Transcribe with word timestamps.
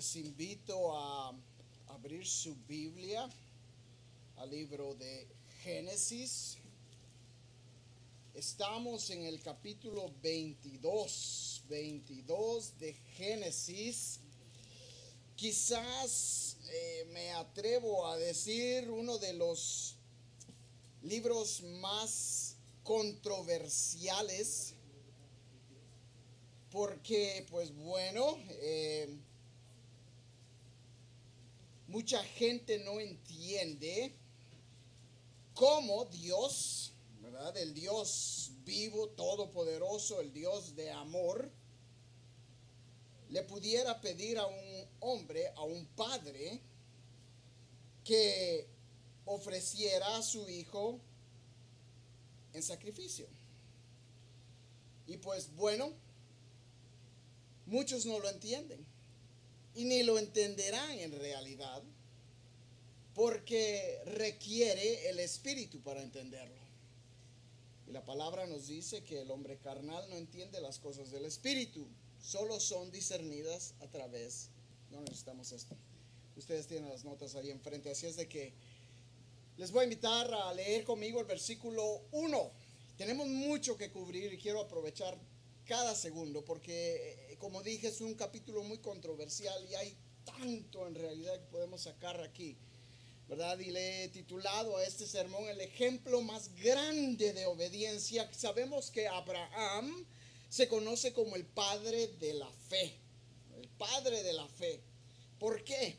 Les 0.00 0.16
invito 0.16 0.96
a 0.96 1.30
abrir 1.88 2.26
su 2.26 2.56
Biblia 2.66 3.28
al 4.36 4.48
libro 4.48 4.94
de 4.94 5.28
Génesis. 5.62 6.56
Estamos 8.32 9.10
en 9.10 9.26
el 9.26 9.42
capítulo 9.42 10.10
22, 10.22 11.64
22 11.68 12.78
de 12.78 12.94
Génesis. 13.14 14.20
Quizás 15.36 16.56
eh, 16.70 17.06
me 17.12 17.32
atrevo 17.32 18.06
a 18.06 18.16
decir 18.16 18.90
uno 18.90 19.18
de 19.18 19.34
los 19.34 19.96
libros 21.02 21.60
más 21.82 22.56
controversiales 22.84 24.72
porque 26.70 27.46
pues 27.50 27.74
bueno, 27.74 28.38
eh, 28.62 29.14
mucha 31.90 32.22
gente 32.22 32.78
no 32.84 33.00
entiende 33.00 34.14
cómo 35.54 36.04
Dios, 36.06 36.92
¿verdad? 37.20 37.56
El 37.56 37.74
Dios 37.74 38.52
vivo, 38.64 39.08
todopoderoso, 39.08 40.20
el 40.20 40.32
Dios 40.32 40.76
de 40.76 40.92
amor, 40.92 41.50
le 43.28 43.42
pudiera 43.42 44.00
pedir 44.00 44.38
a 44.38 44.46
un 44.46 44.86
hombre, 45.00 45.48
a 45.56 45.62
un 45.62 45.84
padre, 45.96 46.60
que 48.04 48.66
ofreciera 49.24 50.16
a 50.16 50.22
su 50.22 50.48
hijo 50.48 50.98
en 52.52 52.62
sacrificio. 52.62 53.26
Y 55.06 55.16
pues 55.16 55.54
bueno, 55.56 55.92
muchos 57.66 58.06
no 58.06 58.18
lo 58.20 58.28
entienden 58.28 58.89
y 59.74 59.84
ni 59.84 60.02
lo 60.02 60.18
entenderán 60.18 60.98
en 60.98 61.12
realidad 61.18 61.82
porque 63.14 64.00
requiere 64.06 65.10
el 65.10 65.20
espíritu 65.20 65.80
para 65.80 66.02
entenderlo. 66.02 66.60
Y 67.86 67.92
la 67.92 68.04
palabra 68.04 68.46
nos 68.46 68.66
dice 68.66 69.02
que 69.02 69.20
el 69.20 69.30
hombre 69.30 69.58
carnal 69.58 70.08
no 70.08 70.16
entiende 70.16 70.60
las 70.60 70.78
cosas 70.78 71.10
del 71.10 71.24
espíritu, 71.24 71.86
solo 72.22 72.60
son 72.60 72.90
discernidas 72.90 73.74
a 73.80 73.88
través, 73.88 74.48
no 74.90 75.00
necesitamos 75.00 75.52
esto. 75.52 75.76
Ustedes 76.36 76.66
tienen 76.66 76.88
las 76.88 77.04
notas 77.04 77.34
ahí 77.34 77.50
enfrente, 77.50 77.90
así 77.90 78.06
es 78.06 78.16
de 78.16 78.28
que 78.28 78.52
les 79.56 79.72
voy 79.72 79.82
a 79.82 79.84
invitar 79.84 80.32
a 80.32 80.54
leer 80.54 80.84
conmigo 80.84 81.20
el 81.20 81.26
versículo 81.26 82.02
1. 82.12 82.50
Tenemos 82.96 83.26
mucho 83.26 83.76
que 83.76 83.90
cubrir 83.90 84.32
y 84.32 84.38
quiero 84.38 84.60
aprovechar 84.60 85.18
cada 85.66 85.94
segundo 85.94 86.44
porque 86.44 87.29
como 87.40 87.62
dije, 87.62 87.88
es 87.88 88.00
un 88.00 88.14
capítulo 88.14 88.62
muy 88.62 88.78
controversial 88.78 89.66
y 89.68 89.74
hay 89.74 89.96
tanto 90.24 90.86
en 90.86 90.94
realidad 90.94 91.40
que 91.40 91.46
podemos 91.46 91.80
sacar 91.80 92.20
aquí. 92.20 92.56
¿verdad? 93.28 93.58
Y 93.60 93.70
le 93.70 94.04
he 94.04 94.08
titulado 94.08 94.76
a 94.76 94.84
este 94.84 95.06
sermón 95.06 95.48
el 95.48 95.60
ejemplo 95.60 96.20
más 96.20 96.52
grande 96.56 97.32
de 97.32 97.46
obediencia. 97.46 98.28
Sabemos 98.32 98.90
que 98.90 99.06
Abraham 99.06 100.04
se 100.48 100.66
conoce 100.66 101.12
como 101.12 101.36
el 101.36 101.46
padre 101.46 102.08
de 102.18 102.34
la 102.34 102.50
fe, 102.68 102.92
el 103.56 103.68
padre 103.68 104.24
de 104.24 104.32
la 104.32 104.48
fe. 104.48 104.80
¿Por 105.38 105.62
qué? 105.62 105.96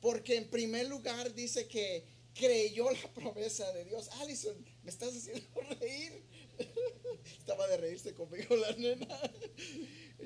Porque 0.00 0.36
en 0.36 0.50
primer 0.50 0.88
lugar 0.88 1.32
dice 1.34 1.68
que 1.68 2.04
creyó 2.34 2.90
la 2.90 3.08
promesa 3.14 3.70
de 3.72 3.84
Dios. 3.84 4.08
Alison, 4.20 4.56
me 4.82 4.90
estás 4.90 5.16
haciendo 5.16 5.46
reír. 5.78 6.24
Estaba 7.38 7.68
de 7.68 7.76
reírse 7.76 8.12
conmigo 8.12 8.56
la 8.56 8.72
nena 8.72 9.20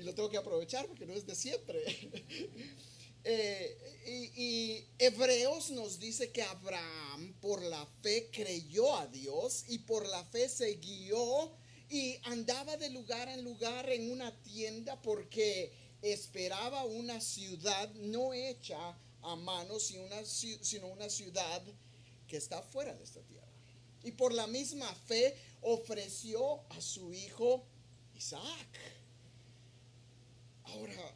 lo 0.06 0.14
tengo 0.14 0.30
que 0.30 0.38
aprovechar 0.38 0.86
porque 0.86 1.04
no 1.04 1.12
es 1.12 1.26
de 1.26 1.34
siempre. 1.34 1.84
Eh, 3.28 4.32
y, 4.36 4.84
Hebreos 5.00 5.72
nos 5.72 5.98
dice 5.98 6.30
que 6.30 6.42
Abraham 6.42 7.34
por 7.40 7.60
la 7.60 7.84
fe 8.00 8.30
creyó 8.30 8.94
a 8.96 9.08
Dios 9.08 9.64
y 9.66 9.80
por 9.80 10.06
la 10.06 10.22
fe 10.26 10.48
se 10.48 10.76
guió 10.76 11.50
y 11.90 12.20
andaba 12.22 12.76
de 12.76 12.88
lugar 12.90 13.28
en 13.28 13.42
lugar 13.42 13.90
en 13.90 14.12
una 14.12 14.30
tienda 14.42 15.02
porque 15.02 15.72
esperaba 16.02 16.84
una 16.84 17.20
ciudad 17.20 17.92
no 17.94 18.32
hecha 18.32 18.96
a 19.22 19.34
mano, 19.34 19.80
sino 19.80 20.04
una, 20.04 20.24
sino 20.24 20.86
una 20.86 21.10
ciudad 21.10 21.64
que 22.28 22.36
está 22.36 22.62
fuera 22.62 22.94
de 22.94 23.02
esta 23.02 23.22
tierra. 23.22 23.50
Y 24.04 24.12
por 24.12 24.32
la 24.32 24.46
misma 24.46 24.86
fe 25.08 25.36
ofreció 25.62 26.60
a 26.70 26.80
su 26.80 27.12
hijo 27.12 27.66
Isaac. 28.14 28.68
Ahora, 30.76 31.14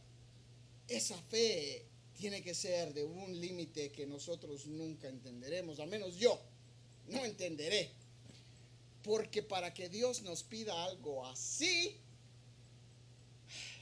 esa 0.88 1.20
fe 1.22 1.84
tiene 2.18 2.42
que 2.42 2.54
ser 2.54 2.94
de 2.94 3.04
un 3.04 3.38
límite 3.38 3.92
que 3.92 4.06
nosotros 4.06 4.66
nunca 4.66 5.08
entenderemos, 5.08 5.80
al 5.80 5.88
menos 5.88 6.16
yo 6.16 6.38
no 7.08 7.24
entenderé. 7.24 7.90
Porque 9.02 9.42
para 9.42 9.72
que 9.72 9.88
Dios 9.88 10.22
nos 10.22 10.42
pida 10.42 10.84
algo 10.84 11.26
así, 11.26 11.96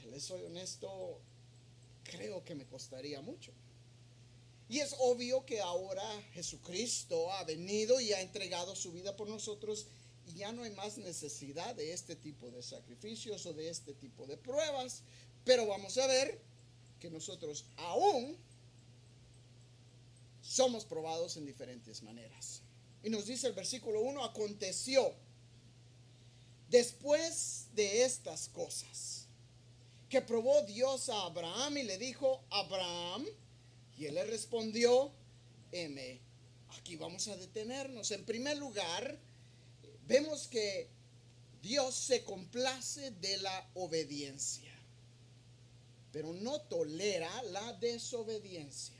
les 0.11 0.23
soy 0.23 0.43
honesto, 0.43 1.19
creo 2.03 2.43
que 2.43 2.55
me 2.55 2.65
costaría 2.65 3.21
mucho. 3.21 3.51
Y 4.67 4.79
es 4.79 4.95
obvio 4.99 5.45
que 5.45 5.61
ahora 5.61 6.03
Jesucristo 6.33 7.31
ha 7.33 7.43
venido 7.43 7.99
y 7.99 8.13
ha 8.13 8.21
entregado 8.21 8.75
su 8.75 8.91
vida 8.91 9.15
por 9.15 9.27
nosotros 9.27 9.87
y 10.27 10.37
ya 10.37 10.51
no 10.51 10.63
hay 10.63 10.71
más 10.71 10.97
necesidad 10.97 11.75
de 11.75 11.91
este 11.91 12.15
tipo 12.15 12.51
de 12.51 12.61
sacrificios 12.61 13.45
o 13.45 13.53
de 13.53 13.69
este 13.69 13.93
tipo 13.93 14.27
de 14.27 14.37
pruebas, 14.37 15.01
pero 15.45 15.65
vamos 15.65 15.97
a 15.97 16.07
ver 16.07 16.39
que 16.99 17.09
nosotros 17.09 17.65
aún 17.77 18.37
somos 20.41 20.85
probados 20.85 21.37
en 21.37 21.45
diferentes 21.45 22.03
maneras. 22.03 22.61
Y 23.03 23.09
nos 23.09 23.25
dice 23.27 23.47
el 23.47 23.53
versículo 23.53 24.01
1, 24.01 24.23
aconteció 24.23 25.13
después 26.69 27.67
de 27.73 28.03
estas 28.03 28.49
cosas 28.49 29.27
que 30.09 30.21
probó 30.21 30.63
Dios 30.63 31.09
a 31.09 31.21
Abraham 31.23 31.77
y 31.77 31.83
le 31.83 31.97
dijo, 31.97 32.43
Abraham, 32.49 33.25
y 33.97 34.05
él 34.05 34.15
le 34.15 34.25
respondió, 34.25 35.11
M. 35.71 36.19
Aquí 36.77 36.95
vamos 36.95 37.27
a 37.27 37.37
detenernos. 37.37 38.11
En 38.11 38.25
primer 38.25 38.57
lugar, 38.57 39.19
vemos 40.07 40.47
que 40.47 40.89
Dios 41.61 41.95
se 41.95 42.23
complace 42.23 43.11
de 43.11 43.37
la 43.37 43.69
obediencia 43.75 44.68
pero 46.11 46.33
no 46.33 46.61
tolera 46.61 47.29
la 47.43 47.73
desobediencia. 47.73 48.95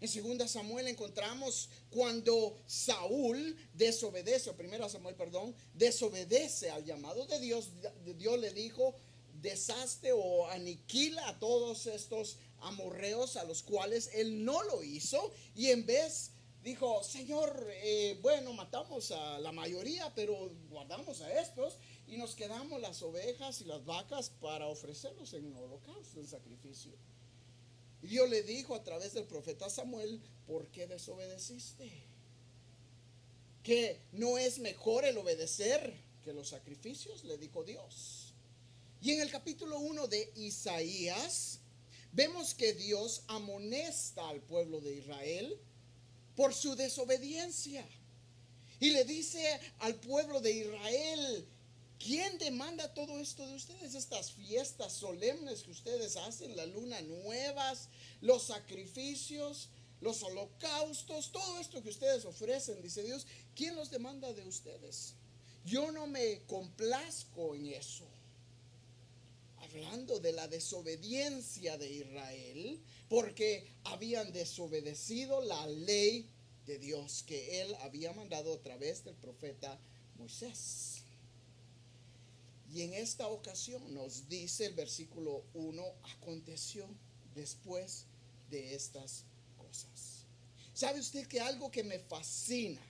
En 0.00 0.38
2 0.38 0.50
Samuel 0.50 0.88
encontramos 0.88 1.68
cuando 1.90 2.58
Saúl 2.66 3.56
desobedece, 3.74 4.50
o 4.50 4.56
1 4.58 4.88
Samuel, 4.88 5.14
perdón, 5.14 5.54
desobedece 5.74 6.70
al 6.70 6.84
llamado 6.84 7.24
de 7.26 7.38
Dios, 7.38 7.70
Dios 8.18 8.38
le 8.40 8.52
dijo, 8.52 8.96
desastre 9.40 10.10
o 10.12 10.48
aniquila 10.48 11.28
a 11.28 11.38
todos 11.38 11.86
estos 11.86 12.38
amorreos 12.62 13.36
a 13.36 13.44
los 13.44 13.62
cuales 13.62 14.10
él 14.14 14.44
no 14.44 14.62
lo 14.64 14.82
hizo 14.82 15.32
y 15.54 15.68
en 15.68 15.86
vez 15.86 16.30
dijo, 16.62 17.02
Señor, 17.02 17.68
eh, 17.82 18.18
bueno, 18.22 18.52
matamos 18.52 19.10
a 19.10 19.38
la 19.40 19.52
mayoría, 19.52 20.12
pero 20.14 20.50
guardamos 20.70 21.20
a 21.20 21.40
estos 21.40 21.78
y 22.12 22.18
nos 22.18 22.34
quedamos 22.34 22.78
las 22.78 23.00
ovejas 23.00 23.62
y 23.62 23.64
las 23.64 23.86
vacas 23.86 24.28
para 24.28 24.66
ofrecerlos 24.66 25.32
en 25.32 25.50
holocausto, 25.56 26.20
en 26.20 26.26
sacrificio. 26.26 26.92
Y 28.02 28.08
Dios 28.08 28.28
le 28.28 28.42
dijo 28.42 28.74
a 28.74 28.84
través 28.84 29.14
del 29.14 29.24
profeta 29.24 29.70
Samuel, 29.70 30.20
¿por 30.46 30.66
qué 30.66 30.86
desobedeciste? 30.86 31.90
Que 33.62 33.98
no 34.12 34.36
es 34.36 34.58
mejor 34.58 35.06
el 35.06 35.16
obedecer 35.16 35.94
que 36.22 36.34
los 36.34 36.50
sacrificios, 36.50 37.24
le 37.24 37.38
dijo 37.38 37.64
Dios. 37.64 38.34
Y 39.00 39.12
en 39.12 39.22
el 39.22 39.30
capítulo 39.30 39.78
1 39.78 40.06
de 40.06 40.34
Isaías, 40.36 41.60
vemos 42.12 42.52
que 42.52 42.74
Dios 42.74 43.22
amonesta 43.28 44.28
al 44.28 44.42
pueblo 44.42 44.82
de 44.82 44.96
Israel 44.96 45.58
por 46.36 46.52
su 46.52 46.76
desobediencia. 46.76 47.88
Y 48.80 48.90
le 48.90 49.06
dice 49.06 49.58
al 49.78 49.94
pueblo 49.94 50.42
de 50.42 50.52
Israel, 50.52 51.48
¿Quién 52.02 52.36
demanda 52.38 52.92
todo 52.94 53.20
esto 53.20 53.46
de 53.46 53.54
ustedes? 53.54 53.94
Estas 53.94 54.32
fiestas 54.32 54.92
solemnes 54.92 55.62
que 55.62 55.70
ustedes 55.70 56.16
hacen, 56.16 56.56
la 56.56 56.66
luna 56.66 57.00
nuevas, 57.02 57.88
los 58.20 58.42
sacrificios, 58.44 59.68
los 60.00 60.20
holocaustos, 60.24 61.30
todo 61.30 61.60
esto 61.60 61.80
que 61.80 61.90
ustedes 61.90 62.24
ofrecen, 62.24 62.82
dice 62.82 63.04
Dios, 63.04 63.26
¿quién 63.54 63.76
los 63.76 63.90
demanda 63.90 64.32
de 64.32 64.42
ustedes? 64.42 65.14
Yo 65.64 65.92
no 65.92 66.08
me 66.08 66.40
complazco 66.46 67.54
en 67.54 67.66
eso. 67.66 68.04
Hablando 69.58 70.18
de 70.18 70.32
la 70.32 70.48
desobediencia 70.48 71.78
de 71.78 71.88
Israel, 71.88 72.80
porque 73.08 73.72
habían 73.84 74.32
desobedecido 74.32 75.40
la 75.40 75.68
ley 75.68 76.28
de 76.66 76.78
Dios 76.78 77.22
que 77.22 77.62
él 77.62 77.72
había 77.82 78.12
mandado 78.12 78.54
a 78.54 78.60
través 78.60 79.04
del 79.04 79.14
profeta 79.14 79.78
Moisés. 80.16 81.01
Y 82.72 82.82
en 82.82 82.94
esta 82.94 83.28
ocasión 83.28 83.92
nos 83.92 84.28
dice 84.28 84.66
el 84.66 84.74
versículo 84.74 85.44
1, 85.54 85.84
aconteció 86.18 86.86
después 87.34 88.04
de 88.50 88.74
estas 88.74 89.24
cosas. 89.58 90.24
¿Sabe 90.72 91.00
usted 91.00 91.26
que 91.26 91.40
algo 91.40 91.70
que 91.70 91.84
me 91.84 91.98
fascina 91.98 92.80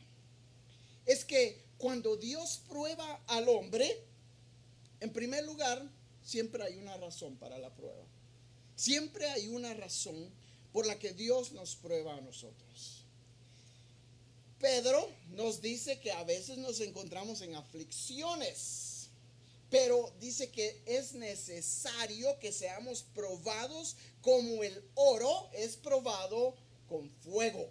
es 1.04 1.24
que 1.24 1.60
cuando 1.78 2.16
Dios 2.16 2.60
prueba 2.68 3.20
al 3.26 3.48
hombre, 3.48 4.04
en 5.00 5.12
primer 5.12 5.44
lugar, 5.44 5.82
siempre 6.24 6.62
hay 6.62 6.76
una 6.76 6.96
razón 6.96 7.36
para 7.36 7.58
la 7.58 7.74
prueba. 7.74 8.04
Siempre 8.76 9.28
hay 9.28 9.48
una 9.48 9.74
razón 9.74 10.30
por 10.72 10.86
la 10.86 10.98
que 10.98 11.12
Dios 11.12 11.52
nos 11.52 11.74
prueba 11.74 12.16
a 12.16 12.20
nosotros. 12.20 13.04
Pedro 14.60 15.10
nos 15.30 15.60
dice 15.60 15.98
que 15.98 16.12
a 16.12 16.22
veces 16.22 16.56
nos 16.58 16.78
encontramos 16.80 17.40
en 17.40 17.56
aflicciones, 17.56 18.91
pero 19.72 20.14
dice 20.20 20.50
que 20.50 20.82
es 20.84 21.14
necesario 21.14 22.38
que 22.38 22.52
seamos 22.52 23.04
probados 23.14 23.96
como 24.20 24.62
el 24.62 24.84
oro 24.94 25.48
es 25.54 25.78
probado 25.78 26.54
con 26.86 27.10
fuego. 27.10 27.70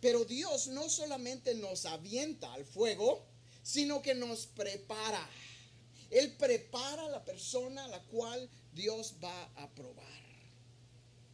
Pero 0.00 0.24
Dios 0.24 0.68
no 0.68 0.88
solamente 0.88 1.56
nos 1.56 1.86
avienta 1.86 2.52
al 2.52 2.64
fuego, 2.64 3.26
sino 3.64 4.00
que 4.00 4.14
nos 4.14 4.46
prepara. 4.46 5.28
Él 6.08 6.36
prepara 6.36 7.06
a 7.06 7.10
la 7.10 7.24
persona 7.24 7.84
a 7.84 7.88
la 7.88 8.00
cual 8.04 8.48
Dios 8.72 9.16
va 9.22 9.42
a 9.56 9.68
probar. 9.74 10.06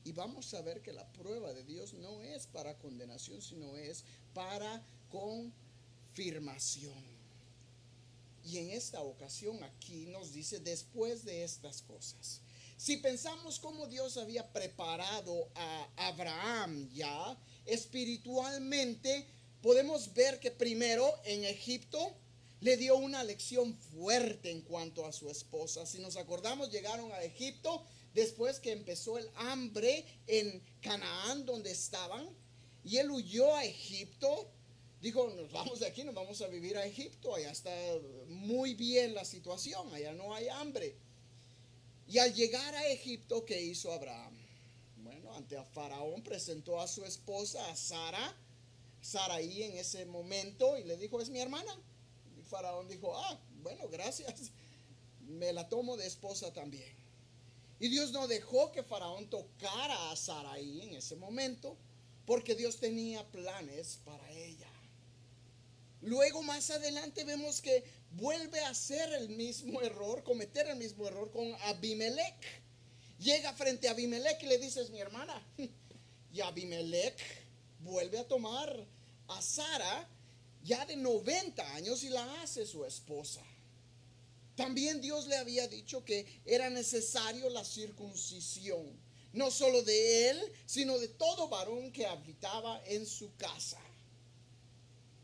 Y 0.02 0.12
vamos 0.12 0.54
a 0.54 0.62
ver 0.62 0.80
que 0.80 0.94
la 0.94 1.06
prueba 1.12 1.52
de 1.52 1.62
Dios 1.64 1.92
no 1.92 2.22
es 2.22 2.46
para 2.46 2.78
condenación, 2.78 3.42
sino 3.42 3.76
es 3.76 4.02
para 4.32 4.82
confirmación. 5.10 7.15
Y 8.46 8.58
en 8.58 8.70
esta 8.70 9.02
ocasión 9.02 9.62
aquí 9.64 10.06
nos 10.06 10.32
dice, 10.32 10.60
después 10.60 11.24
de 11.24 11.42
estas 11.42 11.82
cosas, 11.82 12.40
si 12.76 12.98
pensamos 12.98 13.58
cómo 13.58 13.88
Dios 13.88 14.16
había 14.18 14.52
preparado 14.52 15.50
a 15.56 15.88
Abraham 16.08 16.88
ya 16.92 17.36
espiritualmente, 17.64 19.26
podemos 19.62 20.14
ver 20.14 20.38
que 20.38 20.52
primero 20.52 21.12
en 21.24 21.44
Egipto 21.44 22.14
le 22.60 22.76
dio 22.76 22.96
una 22.96 23.24
lección 23.24 23.76
fuerte 23.76 24.50
en 24.50 24.62
cuanto 24.62 25.04
a 25.04 25.12
su 25.12 25.28
esposa. 25.28 25.84
Si 25.84 25.98
nos 25.98 26.16
acordamos, 26.16 26.70
llegaron 26.70 27.10
a 27.12 27.22
Egipto 27.22 27.84
después 28.14 28.60
que 28.60 28.72
empezó 28.72 29.18
el 29.18 29.28
hambre 29.34 30.04
en 30.28 30.62
Canaán 30.80 31.44
donde 31.44 31.72
estaban 31.72 32.28
y 32.84 32.98
él 32.98 33.10
huyó 33.10 33.56
a 33.56 33.64
Egipto. 33.64 34.52
Dijo, 35.00 35.28
nos 35.30 35.52
vamos 35.52 35.80
de 35.80 35.86
aquí, 35.86 36.04
nos 36.04 36.14
vamos 36.14 36.40
a 36.40 36.48
vivir 36.48 36.76
a 36.76 36.86
Egipto, 36.86 37.34
allá 37.34 37.50
está 37.50 37.70
muy 38.28 38.74
bien 38.74 39.14
la 39.14 39.24
situación, 39.24 39.92
allá 39.94 40.12
no 40.12 40.34
hay 40.34 40.48
hambre. 40.48 40.96
Y 42.08 42.18
al 42.18 42.32
llegar 42.34 42.74
a 42.74 42.86
Egipto, 42.86 43.44
¿qué 43.44 43.60
hizo 43.60 43.92
Abraham? 43.92 44.34
Bueno, 44.98 45.34
ante 45.34 45.56
a 45.56 45.64
Faraón 45.64 46.22
presentó 46.22 46.80
a 46.80 46.88
su 46.88 47.04
esposa, 47.04 47.68
a 47.70 47.76
Sara, 47.76 48.34
Saraí 49.02 49.64
en 49.64 49.76
ese 49.76 50.06
momento, 50.06 50.78
y 50.78 50.84
le 50.84 50.96
dijo, 50.96 51.20
es 51.20 51.28
mi 51.28 51.40
hermana. 51.40 51.76
Y 52.38 52.42
Faraón 52.42 52.88
dijo, 52.88 53.16
ah, 53.16 53.38
bueno, 53.62 53.88
gracias, 53.88 54.50
me 55.20 55.52
la 55.52 55.68
tomo 55.68 55.96
de 55.96 56.06
esposa 56.06 56.52
también. 56.52 56.94
Y 57.78 57.88
Dios 57.88 58.12
no 58.12 58.26
dejó 58.26 58.72
que 58.72 58.82
Faraón 58.82 59.28
tocara 59.28 60.10
a 60.10 60.16
Saraí 60.16 60.80
en 60.82 60.94
ese 60.94 61.16
momento, 61.16 61.76
porque 62.24 62.54
Dios 62.54 62.78
tenía 62.78 63.24
planes 63.30 64.00
para 64.04 64.30
ella. 64.32 64.65
Luego 66.02 66.42
más 66.42 66.70
adelante 66.70 67.24
vemos 67.24 67.60
que 67.60 67.84
vuelve 68.12 68.60
a 68.60 68.70
hacer 68.70 69.12
el 69.14 69.28
mismo 69.30 69.80
error, 69.82 70.22
cometer 70.22 70.68
el 70.68 70.76
mismo 70.76 71.06
error 71.06 71.30
con 71.30 71.54
Abimelech. 71.62 72.62
Llega 73.18 73.52
frente 73.54 73.88
a 73.88 73.92
Abimelech 73.92 74.42
y 74.42 74.46
le 74.46 74.58
dice, 74.58 74.80
es 74.82 74.90
mi 74.90 75.00
hermana. 75.00 75.42
Y 76.32 76.42
Abimelech 76.42 77.16
vuelve 77.80 78.18
a 78.18 78.28
tomar 78.28 78.86
a 79.28 79.40
Sara 79.40 80.06
ya 80.62 80.84
de 80.84 80.96
90 80.96 81.74
años 81.74 82.02
y 82.02 82.10
la 82.10 82.42
hace 82.42 82.66
su 82.66 82.84
esposa. 82.84 83.42
También 84.56 85.00
Dios 85.00 85.26
le 85.28 85.36
había 85.36 85.68
dicho 85.68 86.04
que 86.04 86.26
era 86.44 86.68
necesario 86.68 87.48
la 87.50 87.64
circuncisión, 87.64 88.84
no 89.32 89.50
solo 89.50 89.82
de 89.82 90.30
él, 90.30 90.52
sino 90.66 90.98
de 90.98 91.08
todo 91.08 91.48
varón 91.48 91.92
que 91.92 92.06
habitaba 92.06 92.82
en 92.86 93.06
su 93.06 93.34
casa. 93.36 93.78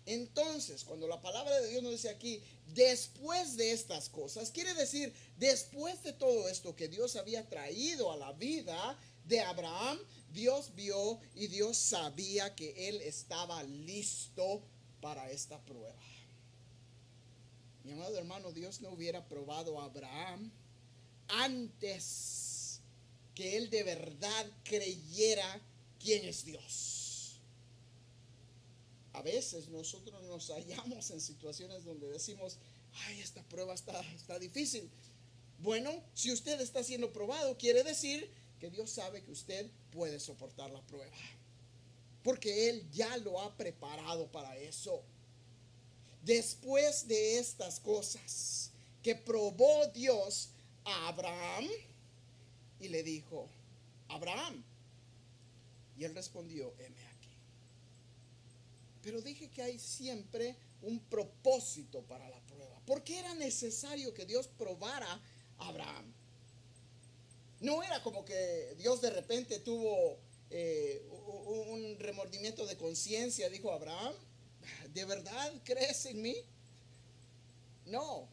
Entonces, 0.04 0.84
cuando 0.84 1.06
la 1.06 1.20
palabra 1.20 1.60
de 1.60 1.68
Dios 1.68 1.82
nos 1.82 1.92
dice 1.92 2.10
aquí, 2.10 2.42
después 2.74 3.56
de 3.56 3.72
estas 3.72 4.08
cosas, 4.08 4.50
quiere 4.50 4.74
decir, 4.74 5.12
después 5.38 6.02
de 6.02 6.12
todo 6.12 6.48
esto 6.48 6.74
que 6.74 6.88
Dios 6.88 7.14
había 7.16 7.48
traído 7.48 8.10
a 8.10 8.16
la 8.16 8.32
vida 8.32 8.98
de 9.26 9.40
Abraham, 9.40 9.98
Dios 10.32 10.74
vio 10.74 11.20
y 11.34 11.46
Dios 11.46 11.76
sabía 11.76 12.54
que 12.54 12.88
él 12.88 13.00
estaba 13.02 13.62
listo 13.62 14.62
para 15.00 15.30
esta 15.30 15.60
prueba. 15.60 15.94
Mi 17.84 17.92
amado 17.92 18.16
hermano, 18.16 18.52
Dios 18.52 18.80
no 18.80 18.90
hubiera 18.90 19.24
probado 19.28 19.80
a 19.80 19.84
Abraham 19.84 20.50
antes 21.28 22.80
que 23.34 23.56
él 23.56 23.70
de 23.70 23.82
verdad 23.82 24.46
creyera 24.64 25.60
quién 25.98 26.24
es 26.24 26.44
Dios. 26.44 27.01
A 29.12 29.22
veces 29.22 29.68
nosotros 29.68 30.22
nos 30.24 30.48
hallamos 30.50 31.10
en 31.10 31.20
situaciones 31.20 31.84
donde 31.84 32.08
decimos, 32.08 32.58
ay, 33.06 33.20
esta 33.20 33.42
prueba 33.44 33.74
está, 33.74 34.00
está 34.14 34.38
difícil. 34.38 34.88
Bueno, 35.58 35.92
si 36.14 36.32
usted 36.32 36.60
está 36.60 36.82
siendo 36.82 37.12
probado, 37.12 37.56
quiere 37.58 37.84
decir 37.84 38.30
que 38.58 38.70
Dios 38.70 38.90
sabe 38.90 39.22
que 39.22 39.30
usted 39.30 39.70
puede 39.90 40.18
soportar 40.18 40.70
la 40.70 40.80
prueba. 40.86 41.16
Porque 42.22 42.70
Él 42.70 42.88
ya 42.92 43.16
lo 43.18 43.40
ha 43.40 43.56
preparado 43.56 44.30
para 44.30 44.56
eso. 44.56 45.02
Después 46.24 47.06
de 47.08 47.38
estas 47.38 47.80
cosas 47.80 48.70
que 49.02 49.16
probó 49.16 49.86
Dios 49.88 50.50
a 50.84 51.08
Abraham 51.08 51.68
y 52.80 52.88
le 52.88 53.02
dijo, 53.02 53.48
Abraham. 54.08 54.62
Y 55.96 56.04
él 56.04 56.14
respondió, 56.14 56.72
aquí. 56.78 57.01
Pero 59.02 59.20
dije 59.20 59.50
que 59.50 59.62
hay 59.62 59.78
siempre 59.78 60.56
un 60.82 61.00
propósito 61.00 62.02
para 62.02 62.28
la 62.28 62.40
prueba. 62.40 62.78
¿Por 62.86 63.02
qué 63.02 63.18
era 63.18 63.34
necesario 63.34 64.14
que 64.14 64.26
Dios 64.26 64.48
probara 64.58 65.20
a 65.58 65.68
Abraham? 65.68 66.12
No 67.60 67.82
era 67.82 68.02
como 68.02 68.24
que 68.24 68.74
Dios 68.78 69.00
de 69.00 69.10
repente 69.10 69.60
tuvo 69.60 70.18
eh, 70.50 71.02
un 71.08 71.96
remordimiento 71.98 72.66
de 72.66 72.76
conciencia, 72.76 73.48
dijo 73.48 73.72
Abraham, 73.72 74.14
¿de 74.92 75.04
verdad 75.04 75.52
crees 75.64 76.06
en 76.06 76.22
mí? 76.22 76.36
No, 77.86 78.28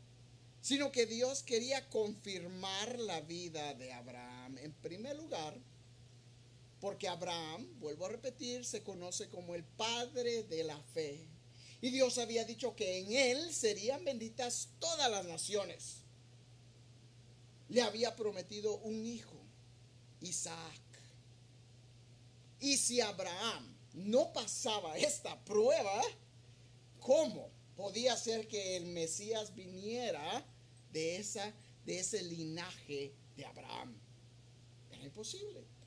sino 0.62 0.92
que 0.92 1.06
Dios 1.06 1.44
quería 1.44 1.88
confirmar 1.90 3.00
la 3.00 3.22
vida 3.22 3.74
de 3.76 3.94
Abraham. 3.94 4.58
En 4.58 4.74
primer 4.74 5.16
lugar, 5.16 5.58
porque 6.80 7.08
Abraham, 7.08 7.68
vuelvo 7.80 8.06
a 8.06 8.10
repetir, 8.10 8.66
se 8.66 8.84
conoce 8.84 9.30
como 9.30 9.56
el 9.56 9.64
padre 9.64 10.44
de 10.44 10.64
la 10.64 10.82
fe. 10.94 11.28
Y 11.82 11.92
Dios 11.92 12.18
había 12.18 12.46
dicho 12.46 12.76
que 12.76 13.00
en 13.00 13.12
él 13.12 13.54
serían 13.54 14.04
benditas 14.04 14.70
todas 14.80 15.10
las 15.10 15.26
naciones. 15.26 16.04
Le 17.70 17.82
había 17.82 18.16
prometido 18.16 18.78
un 18.80 19.06
hijo, 19.06 19.38
Isaac. 20.22 20.82
Y 22.60 22.78
si 22.78 23.00
Abraham 23.00 23.78
no 23.94 24.34
pasaba 24.34 24.98
esta 24.98 25.44
prueba, 25.46 26.02
¿cómo 27.00 27.50
podía 27.76 28.18
ser 28.18 28.48
que 28.48 28.76
el 28.78 28.88
Mesías 28.88 29.54
viniera 29.54 30.46
de, 30.92 31.18
esa, 31.18 31.54
de 31.86 32.00
ese 32.00 32.22
linaje 32.24 33.14
de 33.38 33.46
Abraham? 33.46 33.98
Era 34.92 35.04
imposible. 35.04 35.79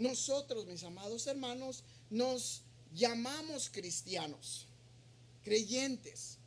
Nosotros, 0.00 0.66
mis 0.66 0.82
amados 0.82 1.26
hermanos, 1.26 1.84
nos 2.08 2.62
llamamos 2.94 3.68
cristianos, 3.68 4.66
creyentes. 5.44 6.38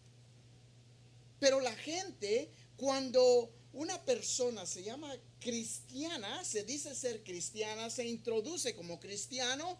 Pero 1.39 1.59
la 1.59 1.75
gente, 1.75 2.49
cuando 2.75 3.53
una 3.73 4.03
persona 4.03 4.65
se 4.65 4.81
llama 4.81 5.15
cristiana, 5.39 6.43
se 6.43 6.63
dice 6.63 6.95
ser 6.95 7.23
cristiana, 7.23 7.91
se 7.91 8.07
introduce 8.07 8.75
como 8.75 8.99
cristiano, 8.99 9.77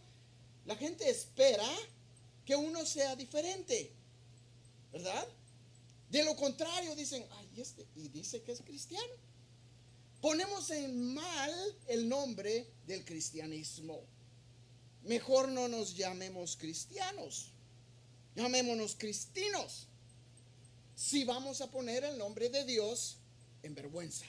la 0.66 0.76
gente 0.76 1.10
espera 1.10 1.68
que 2.46 2.56
uno 2.56 2.86
sea 2.86 3.16
diferente, 3.16 3.92
¿verdad? 4.92 5.28
De 6.12 6.24
lo 6.24 6.36
contrario 6.36 6.96
dicen, 6.96 7.26
ay, 7.32 7.50
este, 7.58 7.88
y 7.96 8.08
dice 8.10 8.44
que 8.44 8.52
es 8.52 8.62
cristiano. 8.62 9.14
Ponemos 10.24 10.70
en 10.70 11.14
mal 11.14 11.54
el 11.86 12.08
nombre 12.08 12.66
del 12.88 13.04
cristianismo. 13.04 14.00
Mejor 15.04 15.50
no 15.50 15.68
nos 15.68 15.98
llamemos 15.98 16.56
cristianos, 16.56 17.52
llamémonos 18.34 18.96
cristinos. 18.98 19.86
Si 20.96 21.26
vamos 21.26 21.60
a 21.60 21.70
poner 21.70 22.06
el 22.06 22.18
nombre 22.18 22.48
de 22.48 22.64
Dios 22.64 23.18
en 23.64 23.76
vergüenza. 23.76 24.26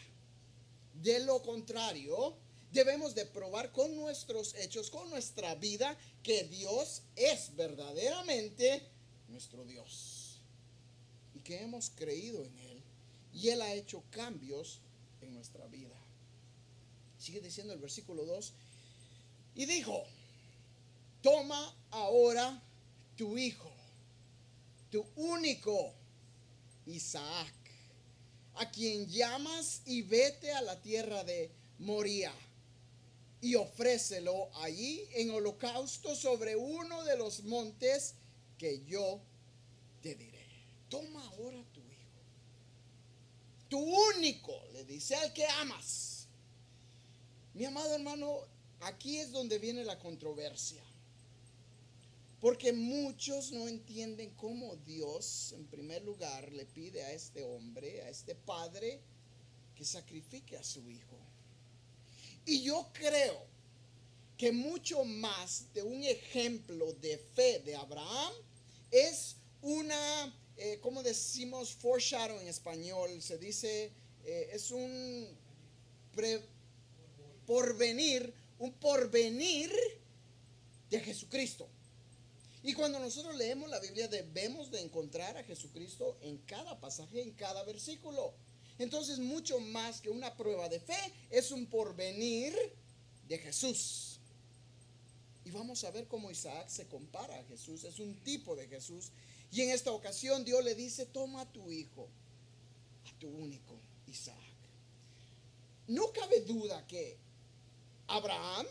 De 0.94 1.20
lo 1.20 1.40
contrario, 1.42 2.34
debemos 2.72 3.14
de 3.14 3.26
probar 3.26 3.70
con 3.70 3.94
nuestros 3.94 4.56
hechos, 4.56 4.90
con 4.90 5.08
nuestra 5.10 5.54
vida, 5.54 5.96
que 6.24 6.42
Dios 6.42 7.02
es 7.14 7.54
verdaderamente 7.54 8.82
nuestro 9.28 9.64
Dios. 9.64 10.40
Y 11.36 11.38
que 11.38 11.62
hemos 11.62 11.90
creído 11.90 12.42
en 12.42 12.58
Él. 12.58 12.82
Y 13.32 13.50
Él 13.50 13.62
ha 13.62 13.72
hecho 13.74 14.02
cambios 14.10 14.80
en 15.24 15.34
nuestra 15.34 15.66
vida. 15.66 15.96
Sigue 17.18 17.40
diciendo 17.40 17.72
el 17.72 17.80
versículo 17.80 18.24
2. 18.24 18.52
Y 19.56 19.66
dijo, 19.66 20.04
toma 21.22 21.74
ahora 21.90 22.60
tu 23.16 23.38
hijo, 23.38 23.70
tu 24.90 25.06
único 25.16 25.94
Isaac, 26.86 27.54
a 28.56 28.70
quien 28.70 29.06
llamas 29.08 29.82
y 29.86 30.02
vete 30.02 30.52
a 30.52 30.62
la 30.62 30.80
tierra 30.80 31.24
de 31.24 31.50
Moría 31.78 32.32
y 33.44 33.56
ofrécelo 33.56 34.48
allí 34.54 35.06
en 35.12 35.30
holocausto 35.30 36.16
sobre 36.16 36.56
uno 36.56 37.04
de 37.04 37.16
los 37.18 37.44
montes 37.44 38.14
que 38.56 38.82
yo 38.86 39.20
te 40.00 40.14
diré. 40.14 40.46
Toma 40.88 41.22
ahora 41.26 41.62
tu 43.74 43.80
único, 43.80 44.52
le 44.72 44.84
dice 44.84 45.16
al 45.16 45.32
que 45.32 45.44
amas. 45.48 46.28
Mi 47.54 47.64
amado 47.64 47.92
hermano, 47.92 48.38
aquí 48.82 49.18
es 49.18 49.32
donde 49.32 49.58
viene 49.58 49.82
la 49.82 49.98
controversia. 49.98 50.80
Porque 52.40 52.72
muchos 52.72 53.50
no 53.50 53.66
entienden 53.66 54.30
cómo 54.36 54.76
Dios, 54.76 55.54
en 55.56 55.66
primer 55.66 56.04
lugar, 56.04 56.52
le 56.52 56.66
pide 56.66 57.02
a 57.02 57.10
este 57.14 57.42
hombre, 57.42 58.02
a 58.02 58.10
este 58.10 58.36
padre, 58.36 59.00
que 59.74 59.84
sacrifique 59.84 60.56
a 60.56 60.62
su 60.62 60.88
hijo. 60.88 61.18
Y 62.46 62.62
yo 62.62 62.90
creo 62.92 63.44
que 64.38 64.52
mucho 64.52 65.04
más 65.04 65.72
de 65.74 65.82
un 65.82 66.04
ejemplo 66.04 66.92
de 66.92 67.18
fe 67.18 67.58
de 67.58 67.74
Abraham 67.74 68.34
es 68.92 69.34
una, 69.62 70.32
eh, 70.56 70.78
como 70.80 71.02
decimos, 71.02 71.72
foreshadow 71.72 72.38
en 72.40 72.48
español, 72.48 73.20
se 73.20 73.38
dice, 73.38 73.92
eh, 74.24 74.50
es 74.52 74.70
un 74.70 75.28
porvenir, 77.46 78.32
un 78.58 78.72
porvenir 78.74 79.72
de 80.90 81.00
Jesucristo. 81.00 81.68
Y 82.62 82.72
cuando 82.72 82.98
nosotros 82.98 83.36
leemos 83.36 83.68
la 83.68 83.78
Biblia 83.78 84.08
debemos 84.08 84.70
de 84.70 84.80
encontrar 84.80 85.36
a 85.36 85.44
Jesucristo 85.44 86.16
en 86.22 86.38
cada 86.38 86.80
pasaje, 86.80 87.20
en 87.20 87.32
cada 87.32 87.62
versículo. 87.64 88.32
Entonces, 88.78 89.18
mucho 89.18 89.60
más 89.60 90.00
que 90.00 90.08
una 90.08 90.34
prueba 90.36 90.68
de 90.68 90.80
fe, 90.80 90.96
es 91.30 91.50
un 91.50 91.66
porvenir 91.66 92.54
de 93.28 93.38
Jesús. 93.38 94.18
Y 95.44 95.50
vamos 95.50 95.84
a 95.84 95.90
ver 95.90 96.08
cómo 96.08 96.30
Isaac 96.30 96.68
se 96.68 96.86
compara 96.86 97.38
a 97.38 97.44
Jesús, 97.44 97.84
es 97.84 97.98
un 97.98 98.14
tipo 98.24 98.56
de 98.56 98.66
Jesús. 98.66 99.12
Y 99.54 99.62
en 99.62 99.70
esta 99.70 99.92
ocasión 99.92 100.44
Dios 100.44 100.64
le 100.64 100.74
dice, 100.74 101.06
toma 101.06 101.42
a 101.42 101.52
tu 101.52 101.70
hijo, 101.70 102.08
a 103.06 103.18
tu 103.20 103.28
único 103.28 103.78
Isaac. 104.08 104.34
No 105.86 106.12
cabe 106.12 106.40
duda 106.40 106.84
que 106.88 107.16
Abraham 108.08 108.66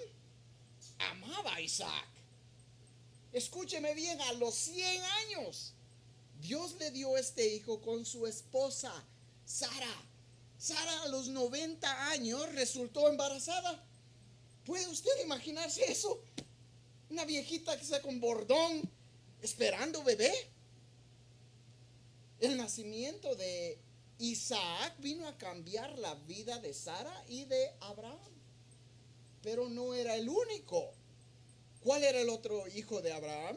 amaba 1.00 1.56
a 1.56 1.62
Isaac. 1.62 2.08
Escúcheme 3.32 3.94
bien, 3.94 4.20
a 4.24 4.34
los 4.34 4.56
100 4.56 5.04
años, 5.04 5.72
Dios 6.42 6.76
le 6.78 6.92
dio 6.92 7.16
este 7.16 7.48
hijo 7.48 7.80
con 7.80 8.06
su 8.06 8.28
esposa, 8.28 8.92
Sara. 9.46 9.96
Sara 10.58 11.04
a 11.04 11.08
los 11.08 11.30
90 11.30 12.10
años 12.10 12.52
resultó 12.56 13.08
embarazada. 13.08 13.82
¿Puede 14.66 14.86
usted 14.90 15.12
imaginarse 15.24 15.90
eso? 15.90 16.22
Una 17.10 17.24
viejita 17.24 17.78
que 17.78 17.84
está 17.84 18.02
con 18.02 18.20
bordón 18.20 18.82
esperando 19.42 20.04
bebé. 20.04 20.53
El 22.44 22.58
nacimiento 22.58 23.38
de 23.38 23.80
Isaac 24.20 24.96
vino 25.00 25.30
a 25.30 25.38
cambiar 25.38 25.98
la 25.98 26.14
vida 26.16 26.60
de 26.60 26.74
Sara 26.74 27.24
y 27.30 27.46
de 27.46 27.72
Abraham. 27.80 28.34
Pero 29.42 29.70
no 29.70 29.94
era 29.94 30.18
el 30.18 30.28
único. 30.28 30.92
¿Cuál 31.80 32.04
era 32.04 32.20
el 32.20 32.28
otro 32.28 32.68
hijo 32.68 33.02
de 33.02 33.14
Abraham? 33.14 33.56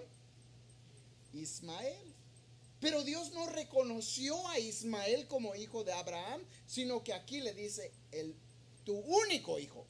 Ismael. 1.33 2.15
Pero 2.79 3.03
Dios 3.03 3.33
no 3.33 3.49
reconoció 3.49 4.47
a 4.47 4.61
Ismael 4.61 5.27
como 5.27 5.57
hijo 5.57 5.83
de 5.83 5.93
Abraham, 5.93 6.45
sino 6.69 7.03
que 7.03 7.13
aquí 7.13 7.41
le 7.41 7.55
dice, 7.55 7.91
el, 8.13 8.37
tu 8.85 8.95
único 8.95 9.59
hijo, 9.59 9.85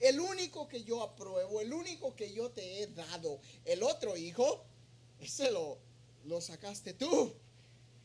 el 0.00 0.18
único 0.18 0.66
que 0.66 0.82
yo 0.82 1.04
apruebo, 1.04 1.60
el 1.60 1.72
único 1.72 2.16
que 2.16 2.32
yo 2.32 2.50
te 2.50 2.82
he 2.82 2.88
dado, 2.88 3.38
el 3.64 3.84
otro 3.84 4.16
hijo, 4.16 4.64
ese 5.20 5.52
lo, 5.52 5.78
lo 6.24 6.40
sacaste 6.40 6.92
tú. 6.92 7.36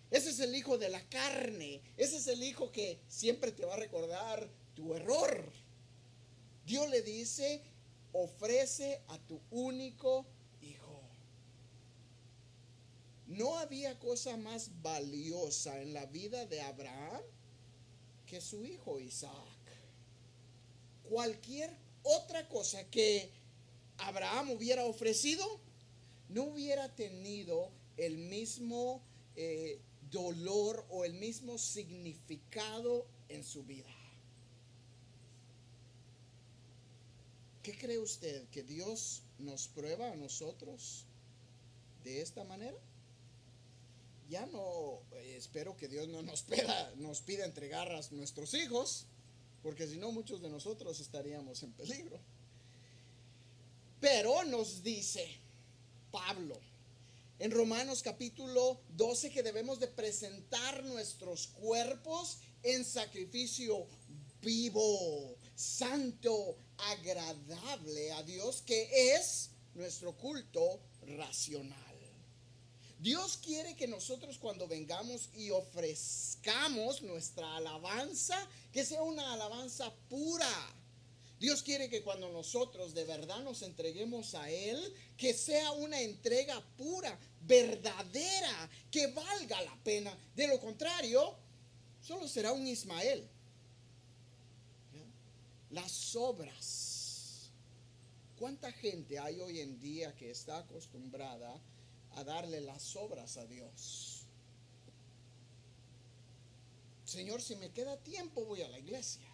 Ese 0.10 0.30
es 0.30 0.40
el 0.40 0.56
hijo 0.56 0.78
de 0.78 0.90
la 0.90 1.02
carne, 1.10 1.82
ese 1.98 2.18
es 2.18 2.28
el 2.28 2.42
hijo 2.44 2.72
que 2.72 3.00
siempre 3.08 3.52
te 3.52 3.66
va 3.66 3.74
a 3.74 3.78
recordar 3.78 4.50
tu 4.74 4.94
error. 4.94 5.52
Dios 6.66 6.90
le 6.90 7.02
dice, 7.02 7.62
ofrece 8.14 9.02
a 9.08 9.18
tu 9.20 9.42
único 9.52 10.26
hijo. 10.62 11.02
No 13.28 13.58
había 13.58 14.00
cosa 14.00 14.38
más 14.38 14.82
valiosa 14.82 15.82
en 15.82 15.94
la 15.94 16.06
vida 16.06 16.46
de 16.46 16.62
Abraham 16.62 17.22
que 18.26 18.40
su 18.40 18.66
hijo 18.66 19.00
Isaac. 19.00 19.34
Cualquier 21.04 21.76
otra 22.04 22.48
cosa 22.48 22.90
que 22.90 23.30
Abraham 23.98 24.52
hubiera 24.52 24.86
ofrecido 24.86 25.46
no 26.30 26.44
hubiera 26.44 26.94
tenido 26.96 27.72
el 27.98 28.18
mismo 28.18 29.02
eh, 29.36 29.80
dolor 30.12 30.86
o 30.90 31.06
el 31.06 31.14
mismo 31.14 31.58
significado 31.58 33.06
en 33.30 33.44
su 33.44 33.64
vida. 33.64 33.90
¿Qué 37.64 37.78
cree 37.78 38.00
usted? 38.00 38.48
¿Que 38.50 38.64
Dios 38.64 39.24
nos 39.40 39.68
prueba 39.68 40.12
a 40.12 40.16
nosotros 40.16 41.06
de 42.04 42.22
esta 42.22 42.44
manera? 42.46 42.78
Ya 44.30 44.46
no, 44.46 45.02
eh, 45.14 45.36
espero 45.38 45.76
que 45.76 45.88
Dios 45.88 46.08
no 46.08 46.22
nos 46.22 46.42
pida, 46.44 46.94
nos 46.96 47.22
pida 47.22 47.46
entregar 47.46 47.92
a 47.92 48.02
nuestros 48.12 48.54
hijos, 48.54 49.06
porque 49.64 49.88
si 49.88 49.98
no 49.98 50.12
muchos 50.12 50.42
de 50.42 50.50
nosotros 50.50 51.00
estaríamos 51.00 51.62
en 51.64 51.74
peligro. 51.74 52.20
Pero 54.00 54.46
nos 54.46 54.84
dice 54.84 55.28
Pablo 56.12 56.58
en 57.40 57.52
Romanos 57.52 58.02
capítulo 58.02 58.82
12 58.90 59.30
que 59.30 59.44
debemos 59.44 59.80
de 59.80 59.88
presentar 59.88 60.84
nuestros 60.84 61.48
cuerpos 61.48 62.40
en 62.64 62.84
sacrificio 62.84 63.88
vivo, 64.42 65.36
santo, 65.56 66.58
agradable 66.78 68.12
a 68.14 68.24
Dios, 68.24 68.62
que 68.62 69.16
es 69.16 69.52
nuestro 69.76 70.16
culto 70.18 70.80
racional. 71.02 71.78
Dios 73.00 73.38
quiere 73.38 73.76
que 73.76 73.88
nosotros 73.88 74.40
cuando 74.40 74.68
vengamos 74.68 75.30
y 75.36 75.52
ofrezcamos 75.52 77.04
nuestra 77.04 77.58
alabanza, 77.58 78.36
que 78.72 78.84
sea 78.84 79.04
una 79.04 79.34
alabanza 79.34 79.94
pura. 80.10 80.50
Dios 81.40 81.62
quiere 81.62 81.90
que 81.90 82.02
cuando 82.02 82.32
nosotros 82.32 82.96
de 82.96 83.04
verdad 83.04 83.44
nos 83.44 83.62
entreguemos 83.62 84.34
a 84.34 84.50
Él, 84.50 84.82
que 85.18 85.36
sea 85.36 85.72
una 85.74 86.02
entrega 86.02 86.60
pura, 86.76 87.20
verdadera, 87.42 88.70
que 88.90 89.08
valga 89.08 89.62
la 89.62 89.76
pena. 89.84 90.18
De 90.36 90.48
lo 90.48 90.60
contrario, 90.60 91.36
solo 92.02 92.28
será 92.28 92.52
un 92.54 92.66
Ismael 92.68 93.28
las 95.72 96.16
obras. 96.16 97.50
¿Cuánta 98.38 98.72
gente 98.72 99.20
hay 99.20 99.40
hoy 99.42 99.60
en 99.60 99.80
día 99.80 100.16
que 100.16 100.30
está 100.30 100.60
acostumbrada 100.60 101.60
a 102.12 102.24
darle 102.24 102.62
las 102.62 102.96
obras 102.96 103.38
a 103.38 103.46
Dios? 103.46 104.24
Señor, 107.04 107.42
si 107.42 107.56
me 107.56 107.72
queda 107.72 107.98
tiempo 107.98 108.46
voy 108.46 108.62
a 108.62 108.70
la 108.70 108.80
iglesia. 108.80 109.28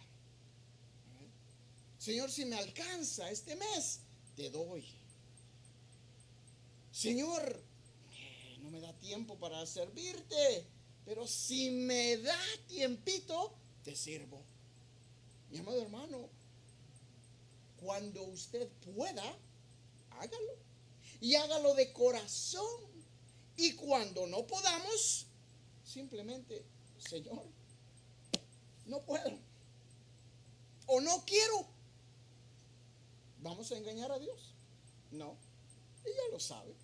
Señor, 1.98 2.30
si 2.30 2.44
me 2.44 2.56
alcanza 2.56 3.30
este 3.30 3.56
mes, 3.56 4.00
te 4.36 4.50
doy. 4.50 4.84
Señor, 6.92 7.62
no 8.64 8.70
me 8.70 8.80
da 8.80 8.92
tiempo 8.94 9.36
para 9.36 9.66
servirte, 9.66 10.66
pero 11.04 11.26
si 11.26 11.70
me 11.70 12.16
da 12.16 12.38
tiempito, 12.66 13.52
te 13.84 13.94
sirvo. 13.94 14.42
Mi 15.50 15.58
amado 15.58 15.82
hermano, 15.82 16.30
cuando 17.76 18.22
usted 18.22 18.66
pueda, 18.94 19.22
hágalo. 20.12 20.56
Y 21.20 21.34
hágalo 21.34 21.74
de 21.74 21.92
corazón. 21.92 22.80
Y 23.56 23.74
cuando 23.74 24.26
no 24.26 24.46
podamos, 24.46 25.26
simplemente, 25.84 26.64
Señor, 26.98 27.44
no 28.86 29.02
puedo. 29.02 29.30
no 31.02 31.24
quiero. 31.26 31.66
¿Vamos 33.40 33.70
a 33.70 33.76
engañar 33.76 34.10
a 34.10 34.18
Dios? 34.18 34.54
No. 35.10 35.36
Ella 36.04 36.22
lo 36.32 36.40
sabe. 36.40 36.74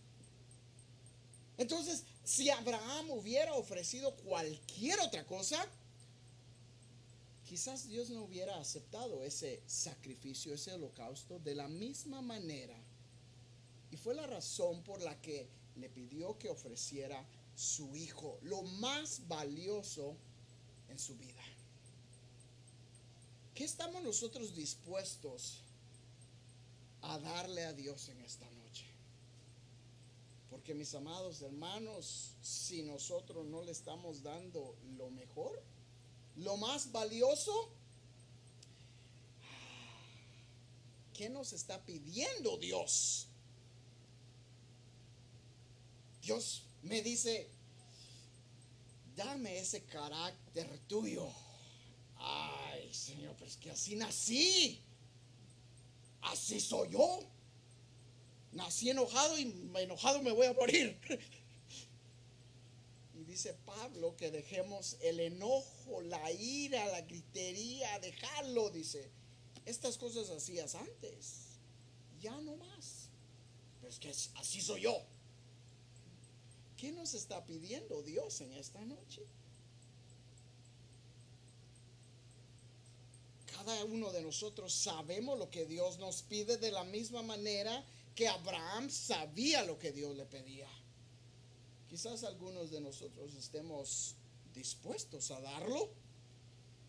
Entonces, 1.60 2.04
si 2.24 2.48
Abraham 2.48 3.10
hubiera 3.10 3.52
ofrecido 3.52 4.16
cualquier 4.16 4.98
otra 5.00 5.26
cosa, 5.26 5.62
quizás 7.46 7.86
Dios 7.86 8.08
no 8.08 8.22
hubiera 8.22 8.58
aceptado 8.58 9.22
ese 9.22 9.62
sacrificio, 9.66 10.54
ese 10.54 10.72
holocausto 10.72 11.38
de 11.40 11.54
la 11.54 11.68
misma 11.68 12.22
manera. 12.22 12.78
Y 13.90 13.98
fue 13.98 14.14
la 14.14 14.26
razón 14.26 14.82
por 14.84 15.02
la 15.02 15.20
que 15.20 15.50
le 15.76 15.90
pidió 15.90 16.38
que 16.38 16.48
ofreciera 16.48 17.22
su 17.54 17.94
hijo, 17.94 18.38
lo 18.40 18.62
más 18.62 19.28
valioso 19.28 20.16
en 20.88 20.98
su 20.98 21.14
vida. 21.18 21.44
¿Qué 23.54 23.64
estamos 23.64 24.02
nosotros 24.02 24.54
dispuestos 24.54 25.58
a 27.02 27.18
darle 27.18 27.66
a 27.66 27.74
Dios 27.74 28.08
en 28.08 28.18
esta 28.22 28.46
noche? 28.46 28.59
Porque 30.50 30.74
mis 30.74 30.92
amados 30.94 31.40
hermanos, 31.42 32.32
si 32.42 32.82
nosotros 32.82 33.46
no 33.46 33.62
le 33.62 33.70
estamos 33.70 34.22
dando 34.22 34.76
lo 34.96 35.08
mejor, 35.10 35.62
lo 36.36 36.56
más 36.56 36.90
valioso, 36.90 37.70
¿qué 41.14 41.30
nos 41.30 41.52
está 41.52 41.80
pidiendo 41.84 42.56
Dios? 42.56 43.28
Dios 46.20 46.64
me 46.82 47.00
dice, 47.00 47.48
dame 49.14 49.58
ese 49.58 49.84
carácter 49.84 50.80
tuyo. 50.88 51.28
Ay, 52.16 52.92
Señor, 52.92 53.34
pero 53.38 53.46
es 53.50 53.56
que 53.56 53.70
así 53.70 53.94
nací. 53.94 54.82
Así 56.22 56.60
soy 56.60 56.90
yo. 56.90 57.20
Nací 58.52 58.90
enojado 58.90 59.38
y 59.38 59.70
enojado 59.76 60.22
me 60.22 60.32
voy 60.32 60.46
a 60.46 60.52
morir. 60.52 60.98
Y 63.14 63.24
dice 63.24 63.54
Pablo 63.64 64.16
que 64.16 64.30
dejemos 64.30 64.96
el 65.02 65.20
enojo, 65.20 66.00
la 66.02 66.30
ira, 66.32 66.86
la 66.86 67.02
gritería, 67.02 67.98
dejarlo, 68.00 68.70
dice. 68.70 69.10
Estas 69.66 69.98
cosas 69.98 70.30
hacías 70.30 70.74
antes, 70.74 71.58
ya 72.20 72.40
no 72.40 72.56
más. 72.56 73.08
Pero 73.80 73.92
es 73.92 73.98
que 73.98 74.10
así 74.10 74.60
soy 74.60 74.82
yo. 74.82 75.00
¿Qué 76.76 76.92
nos 76.92 77.14
está 77.14 77.44
pidiendo 77.44 78.02
Dios 78.02 78.40
en 78.40 78.54
esta 78.54 78.80
noche? 78.86 79.22
Cada 83.52 83.84
uno 83.84 84.10
de 84.12 84.22
nosotros 84.22 84.72
sabemos 84.72 85.38
lo 85.38 85.50
que 85.50 85.66
Dios 85.66 85.98
nos 85.98 86.22
pide 86.22 86.56
de 86.56 86.70
la 86.70 86.84
misma 86.84 87.20
manera 87.22 87.84
que 88.20 88.28
Abraham 88.28 88.90
sabía 88.90 89.64
lo 89.64 89.78
que 89.78 89.92
Dios 89.92 90.14
le 90.14 90.26
pedía. 90.26 90.68
Quizás 91.88 92.22
algunos 92.22 92.70
de 92.70 92.78
nosotros 92.78 93.34
estemos 93.34 94.14
dispuestos 94.52 95.30
a 95.30 95.40
darlo. 95.40 95.88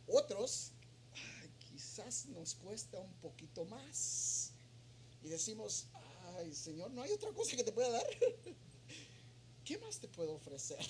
Otros, 0.10 0.72
quizás 1.70 2.26
nos 2.26 2.56
cuesta 2.56 3.00
un 3.00 3.14
poquito 3.22 3.64
más. 3.64 4.52
Y 5.24 5.30
decimos, 5.30 5.86
ay 6.36 6.54
Señor, 6.54 6.92
no 6.92 7.02
hay 7.02 7.12
otra 7.12 7.32
cosa 7.32 7.56
que 7.56 7.64
te 7.64 7.72
pueda 7.72 7.90
dar. 7.92 8.06
¿qué 9.64 9.78
más 9.78 10.00
te 10.00 10.10
puedo 10.10 10.34
ofrecer? 10.34 10.86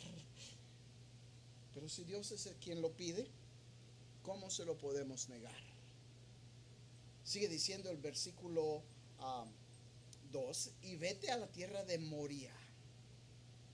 Pero 1.76 1.88
si 1.88 2.04
Dios 2.04 2.32
es 2.32 2.48
el 2.48 2.56
quien 2.56 2.82
lo 2.82 2.92
pide, 2.94 3.28
¿cómo 4.24 4.50
se 4.50 4.66
lo 4.66 4.76
podemos 4.76 5.30
negar? 5.30 5.62
Sigue 7.24 7.48
diciendo 7.48 7.92
el 7.92 7.98
versículo 7.98 8.82
2, 10.31 10.67
um, 10.67 10.74
y 10.83 10.96
vete 10.96 11.31
a 11.31 11.37
la 11.37 11.48
tierra 11.48 11.83
de 11.83 11.98
Moría 11.98 12.53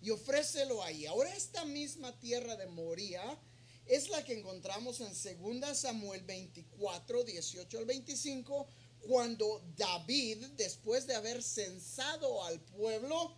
y 0.02 0.10
ofrécelo 0.12 0.84
ahí. 0.84 1.06
Ahora 1.06 1.34
esta 1.36 1.66
misma 1.66 2.18
tierra 2.20 2.56
de 2.56 2.68
Moría 2.68 3.24
es 3.86 4.10
la 4.10 4.24
que 4.24 4.38
encontramos 4.38 5.02
en 5.02 5.60
2 5.60 5.78
Samuel 5.78 6.22
24, 6.24 7.24
18 7.24 7.78
al 7.78 7.86
25, 7.86 8.68
cuando 9.02 9.62
David, 9.76 10.46
después 10.58 11.08
de 11.08 11.16
haber 11.16 11.42
censado 11.42 12.44
al 12.44 12.60
pueblo, 12.60 13.34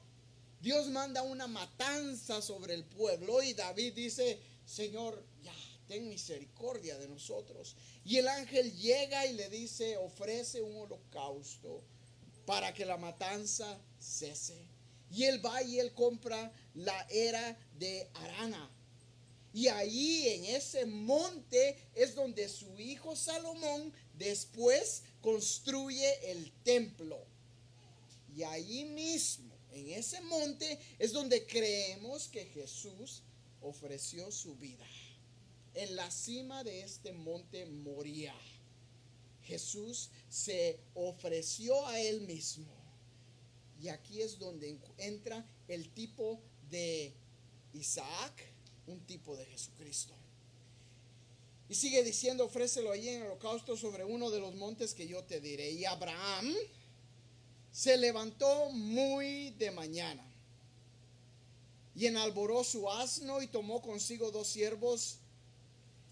Dios 0.61 0.87
manda 0.87 1.21
una 1.21 1.47
matanza 1.47 2.41
sobre 2.41 2.73
el 2.73 2.83
pueblo 2.83 3.41
y 3.43 3.53
David 3.53 3.93
dice, 3.93 4.39
Señor, 4.65 5.23
ya, 5.43 5.53
ten 5.87 6.09
misericordia 6.09 6.97
de 6.97 7.07
nosotros. 7.07 7.75
Y 8.03 8.17
el 8.17 8.27
ángel 8.27 8.75
llega 8.75 9.25
y 9.25 9.33
le 9.33 9.49
dice, 9.49 9.97
ofrece 9.97 10.61
un 10.61 10.75
holocausto 10.75 11.81
para 12.49 12.73
que 12.73 12.83
la 12.83 12.97
matanza 12.97 13.79
cese. 13.99 14.57
Y 15.11 15.25
él 15.25 15.45
va 15.45 15.61
y 15.61 15.77
él 15.77 15.93
compra 15.93 16.51
la 16.73 16.99
era 17.11 17.55
de 17.77 18.09
Arana. 18.15 18.67
Y 19.53 19.67
ahí 19.67 20.27
en 20.29 20.45
ese 20.55 20.87
monte 20.87 21.77
es 21.93 22.15
donde 22.15 22.49
su 22.49 22.79
hijo 22.79 23.15
Salomón 23.15 23.93
después 24.15 25.03
construye 25.21 26.31
el 26.31 26.51
templo. 26.63 27.23
Y 28.35 28.41
ahí 28.41 28.83
mismo 28.83 29.53
en 29.71 29.91
ese 29.91 30.19
monte 30.21 30.79
es 30.97 31.13
donde 31.13 31.45
creemos 31.45 32.27
que 32.29 32.45
Jesús 32.45 33.21
ofreció 33.61 34.31
su 34.31 34.55
vida. 34.55 34.87
En 35.75 35.95
la 35.95 36.09
cima 36.09 36.63
de 36.63 36.81
este 36.81 37.13
monte 37.13 37.67
moría. 37.67 38.33
Jesús 39.49 40.11
se 40.29 40.79
ofreció 40.93 41.85
a 41.87 41.99
él 41.99 42.21
mismo. 42.21 42.71
Y 43.81 43.87
aquí 43.89 44.21
es 44.21 44.37
donde 44.37 44.77
entra 44.97 45.43
el 45.67 45.89
tipo 45.89 46.39
de 46.69 47.13
Isaac, 47.73 48.53
un 48.85 48.99
tipo 49.07 49.35
de 49.35 49.45
Jesucristo. 49.45 50.13
Y 51.67 51.75
sigue 51.75 52.03
diciendo, 52.03 52.45
ofrécelo 52.45 52.91
allí 52.91 53.09
en 53.09 53.21
el 53.21 53.27
holocausto 53.27 53.75
sobre 53.75 54.03
uno 54.03 54.29
de 54.29 54.39
los 54.39 54.55
montes 54.55 54.93
que 54.93 55.07
yo 55.07 55.23
te 55.23 55.39
diré. 55.39 55.71
Y 55.71 55.85
Abraham 55.85 56.55
se 57.71 57.97
levantó 57.97 58.69
muy 58.71 59.51
de 59.51 59.71
mañana 59.71 60.25
y 61.95 62.05
enalboró 62.05 62.63
su 62.63 62.89
asno 62.89 63.41
y 63.41 63.47
tomó 63.47 63.81
consigo 63.81 64.31
dos 64.31 64.47
siervos 64.47 65.17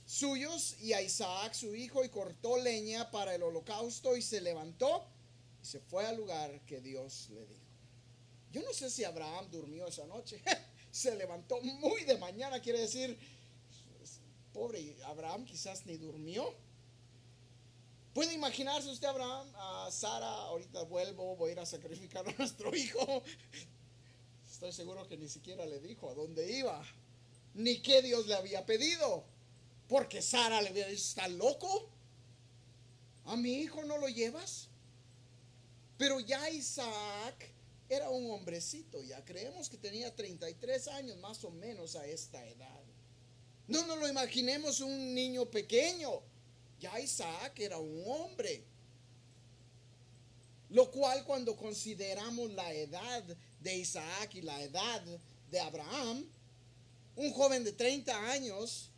suyos 0.07 0.75
y 0.81 0.93
a 0.93 1.03
Isaac 1.03 1.53
su 1.53 1.75
hijo 1.75 2.03
y 2.03 2.09
cortó 2.09 2.57
leña 2.57 3.11
para 3.11 3.35
el 3.35 3.43
holocausto 3.43 4.17
y 4.17 4.23
se 4.23 4.41
levantó 4.41 5.05
y 5.61 5.65
se 5.65 5.79
fue 5.79 6.07
al 6.07 6.17
lugar 6.17 6.59
que 6.65 6.81
Dios 6.81 7.29
le 7.29 7.45
dijo. 7.45 7.61
Yo 8.51 8.63
no 8.63 8.73
sé 8.73 8.89
si 8.89 9.03
Abraham 9.03 9.51
durmió 9.51 9.85
esa 9.85 10.07
noche. 10.07 10.41
se 10.91 11.15
levantó 11.15 11.61
muy 11.61 12.05
de 12.05 12.17
mañana, 12.17 12.59
quiere 12.59 12.79
decir, 12.79 13.19
pobre 14.51 14.95
Abraham 15.03 15.45
quizás 15.45 15.85
ni 15.85 15.97
durmió 15.97 16.51
¿Puede 18.17 18.33
imaginarse 18.33 18.89
usted, 18.89 19.07
Abraham, 19.09 19.47
a 19.53 19.89
Sara, 19.91 20.25
ahorita 20.25 20.81
vuelvo, 20.85 21.35
voy 21.35 21.49
a 21.49 21.53
ir 21.53 21.59
a 21.59 21.67
sacrificar 21.67 22.27
a 22.27 22.31
nuestro 22.39 22.75
hijo? 22.75 23.21
Estoy 24.51 24.71
seguro 24.71 25.07
que 25.07 25.17
ni 25.17 25.29
siquiera 25.29 25.67
le 25.67 25.79
dijo 25.79 26.09
a 26.09 26.15
dónde 26.15 26.51
iba, 26.51 26.83
ni 27.53 27.79
qué 27.83 28.01
Dios 28.01 28.25
le 28.25 28.33
había 28.33 28.65
pedido, 28.65 29.23
porque 29.88 30.21
Sara 30.21 30.62
le 30.62 30.69
había 30.69 30.88
dicho, 30.88 31.02
¿está 31.02 31.28
loco? 31.28 31.89
¿A 33.26 33.36
mi 33.36 33.54
hijo 33.54 33.84
no 33.84 33.97
lo 33.97 34.08
llevas? 34.08 34.69
Pero 35.97 36.19
ya 36.19 36.50
Isaac 36.50 37.54
era 37.89 38.10
un 38.10 38.30
hombrecito, 38.32 39.02
ya 39.04 39.23
creemos 39.23 39.69
que 39.69 39.78
tenía 39.78 40.15
33 40.15 40.88
años 40.89 41.17
más 41.17 41.43
o 41.43 41.52
menos 41.52 41.95
a 41.95 42.06
esta 42.06 42.45
edad. 42.45 42.84
No 43.67 43.86
nos 43.86 43.97
lo 43.97 44.08
imaginemos 44.08 44.80
un 44.80 45.13
niño 45.13 45.45
pequeño 45.45 46.21
ya 46.80 47.00
Isaac 47.00 47.60
era 47.60 47.78
un 47.78 48.04
hombre. 48.06 48.63
Lo 50.69 50.91
cual 50.91 51.23
cuando 51.23 51.56
consideramos 51.56 52.52
la 52.52 52.71
edad 52.73 53.23
de 53.60 53.78
Isaac 53.78 54.36
y 54.36 54.41
la 54.41 54.62
edad 54.62 55.02
de 55.50 55.60
Abraham, 55.60 56.26
un 57.15 57.32
joven 57.32 57.63
de 57.63 57.71
30 57.71 58.32
años 58.32 58.91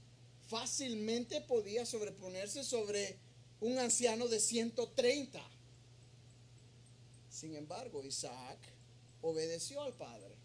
fácilmente 0.49 1.41
podía 1.41 1.85
sobreponerse 1.85 2.63
sobre 2.63 3.17
un 3.61 3.77
anciano 3.77 4.27
de 4.27 4.39
130. 4.39 5.39
Sin 7.29 7.55
embargo, 7.55 8.03
Isaac 8.03 8.57
obedeció 9.21 9.81
al 9.81 9.93
Padre. 9.93 10.35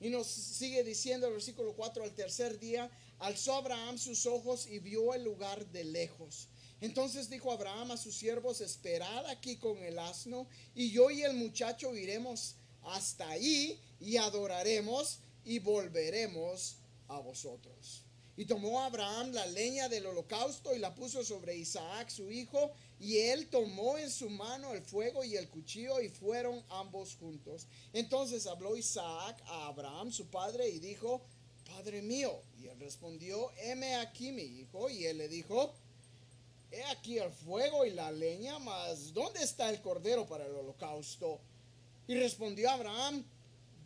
Y 0.00 0.10
nos 0.10 0.26
sigue 0.26 0.82
diciendo 0.84 1.26
el 1.26 1.34
versículo 1.34 1.74
4, 1.74 2.02
al 2.04 2.14
tercer 2.14 2.58
día 2.58 2.90
alzó 3.18 3.54
Abraham 3.54 3.98
sus 3.98 4.26
ojos 4.26 4.66
y 4.66 4.78
vio 4.78 5.12
el 5.12 5.24
lugar 5.24 5.66
de 5.70 5.84
lejos. 5.84 6.48
Entonces 6.80 7.28
dijo 7.28 7.52
Abraham 7.52 7.90
a 7.90 7.96
sus 7.96 8.14
siervos, 8.14 8.60
esperad 8.60 9.26
aquí 9.26 9.56
con 9.56 9.76
el 9.78 9.98
asno, 9.98 10.46
y 10.74 10.92
yo 10.92 11.10
y 11.10 11.22
el 11.22 11.34
muchacho 11.34 11.94
iremos 11.94 12.54
hasta 12.84 13.28
ahí 13.28 13.80
y 14.00 14.16
adoraremos 14.16 15.18
y 15.44 15.58
volveremos 15.58 16.76
a 17.08 17.18
vosotros. 17.18 18.07
Y 18.38 18.46
tomó 18.46 18.80
Abraham 18.80 19.32
la 19.32 19.44
leña 19.46 19.90
del 19.90 20.06
holocausto 20.06 20.74
y 20.74 20.78
la 20.78 20.94
puso 20.94 21.22
sobre 21.22 21.56
Isaac 21.56 22.08
su 22.08 22.30
hijo, 22.30 22.70
y 23.00 23.18
él 23.18 23.48
tomó 23.48 23.98
en 23.98 24.10
su 24.10 24.30
mano 24.30 24.72
el 24.72 24.82
fuego 24.82 25.24
y 25.24 25.36
el 25.36 25.48
cuchillo 25.48 26.00
y 26.00 26.08
fueron 26.08 26.64
ambos 26.70 27.16
juntos. 27.16 27.66
Entonces 27.92 28.46
habló 28.46 28.76
Isaac 28.76 29.42
a 29.46 29.66
Abraham 29.66 30.12
su 30.12 30.26
padre 30.26 30.68
y 30.68 30.78
dijo, 30.78 31.20
Padre 31.68 32.00
mío. 32.00 32.40
Y 32.60 32.66
él 32.66 32.78
respondió, 32.80 33.50
heme 33.58 33.96
aquí 33.96 34.32
mi 34.32 34.42
hijo. 34.42 34.88
Y 34.88 35.04
él 35.06 35.18
le 35.18 35.28
dijo, 35.28 35.72
he 36.70 36.82
aquí 36.84 37.18
el 37.18 37.30
fuego 37.30 37.84
y 37.84 37.90
la 37.90 38.10
leña, 38.10 38.58
mas 38.58 39.12
¿dónde 39.12 39.42
está 39.42 39.70
el 39.70 39.80
cordero 39.80 40.26
para 40.26 40.46
el 40.46 40.54
holocausto? 40.54 41.38
Y 42.06 42.14
respondió 42.14 42.70
Abraham, 42.70 43.24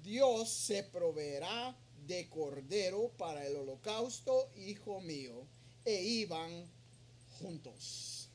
Dios 0.03 0.49
se 0.51 0.83
proveerá 0.85 1.75
de 2.07 2.29
cordero 2.29 3.11
para 3.17 3.47
el 3.47 3.57
holocausto, 3.57 4.51
hijo 4.57 5.01
mío. 5.01 5.47
E 5.85 6.03
iban 6.03 6.71
juntos. 7.41 8.29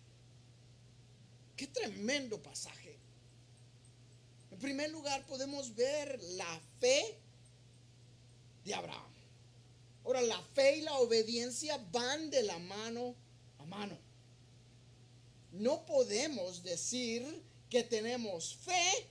Qué 1.56 1.68
tremendo 1.68 2.42
pasaje. 2.42 2.98
En 4.52 4.60
primer 4.60 4.92
lugar 4.92 5.26
podemos 5.26 5.74
ver 5.76 6.22
la 6.36 6.62
fe 6.80 7.18
de 8.66 8.74
Abraham. 8.74 9.14
Ahora, 10.04 10.22
la 10.22 10.42
fe 10.54 10.78
y 10.78 10.82
la 10.82 10.96
obediencia 11.00 11.78
van 11.92 12.30
de 12.30 12.44
la 12.44 12.58
mano 12.60 13.16
a 13.60 13.66
mano. 13.66 13.98
No 15.52 15.86
podemos 15.86 16.64
decir 16.64 17.44
que 17.70 17.84
tenemos 17.84 18.56
fe 18.56 19.10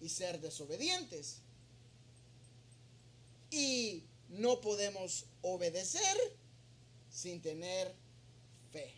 y 0.00 0.08
ser 0.08 0.40
desobedientes. 0.40 1.38
Y 3.50 4.04
no 4.28 4.60
podemos 4.60 5.26
obedecer 5.42 6.16
sin 7.10 7.40
tener 7.40 7.94
fe. 8.72 8.92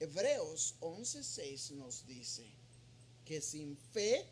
Hebreos 0.00 0.76
11:6 0.80 1.72
nos 1.72 2.06
dice 2.06 2.46
que 3.24 3.40
sin 3.40 3.76
fe 3.92 4.24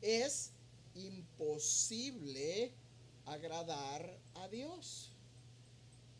es 0.00 0.50
imposible 0.94 2.72
agradar 3.26 4.18
a 4.34 4.48
Dios. 4.48 5.10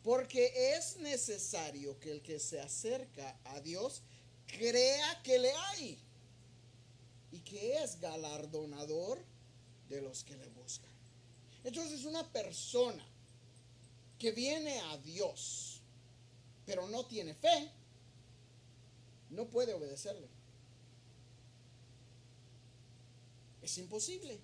Porque 0.03 0.75
es 0.75 0.97
necesario 0.97 1.99
que 1.99 2.11
el 2.11 2.21
que 2.21 2.39
se 2.39 2.59
acerca 2.59 3.37
a 3.45 3.59
Dios 3.61 4.01
crea 4.47 5.21
que 5.23 5.39
le 5.39 5.51
hay 5.51 5.99
y 7.31 7.39
que 7.39 7.83
es 7.83 7.99
galardonador 7.99 9.23
de 9.87 10.01
los 10.01 10.23
que 10.23 10.37
le 10.37 10.47
buscan. 10.49 10.88
Entonces 11.63 12.05
una 12.05 12.27
persona 12.31 13.05
que 14.17 14.31
viene 14.31 14.79
a 14.79 14.97
Dios, 14.97 15.81
pero 16.65 16.87
no 16.87 17.05
tiene 17.05 17.33
fe, 17.33 17.71
no 19.29 19.47
puede 19.47 19.73
obedecerle. 19.73 20.27
Es 23.61 23.77
imposible. 23.77 24.39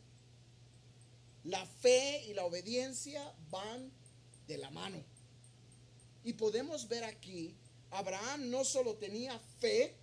La 1.44 1.66
fe 1.66 2.26
y 2.28 2.34
la 2.34 2.46
obediencia 2.46 3.34
van 3.50 3.92
de 4.48 4.58
la 4.58 4.70
mano. 4.72 5.04
Y 6.24 6.34
podemos 6.34 6.88
ver 6.88 7.04
aquí, 7.04 7.56
Abraham 7.92 8.50
no 8.50 8.64
solo 8.64 8.96
tenía 8.96 9.38
fe, 9.60 9.96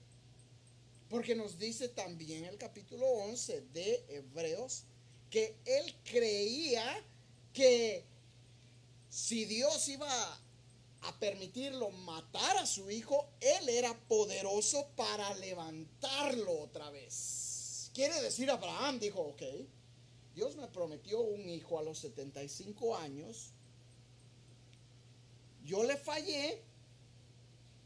porque 1.09 1.35
nos 1.35 1.59
dice 1.59 1.89
también 1.89 2.45
el 2.45 2.57
capítulo 2.57 3.07
11 3.07 3.61
de 3.73 4.05
Hebreos 4.09 4.85
que 5.33 5.57
él 5.65 5.95
creía 6.05 6.85
que 7.55 8.05
si 9.09 9.47
Dios 9.47 9.89
iba 9.89 10.07
a 11.01 11.19
permitirlo 11.19 11.91
matar 11.91 12.59
a 12.59 12.67
su 12.67 12.91
hijo, 12.91 13.31
él 13.41 13.67
era 13.71 13.99
poderoso 14.09 14.87
para 14.95 15.33
levantarlo 15.37 16.61
otra 16.61 16.91
vez. 16.91 17.91
Quiere 17.95 18.21
decir, 18.21 18.51
Abraham 18.51 19.01
dijo, 19.01 19.21
ok, 19.21 19.43
Dios 20.35 20.55
me 20.57 20.69
prometió 20.69 21.21
un 21.21 21.49
hijo 21.49 21.79
a 21.79 21.83
los 21.83 21.99
75 22.01 22.95
años, 22.99 23.53
yo 25.65 25.83
le 25.83 25.97
fallé, 25.97 26.63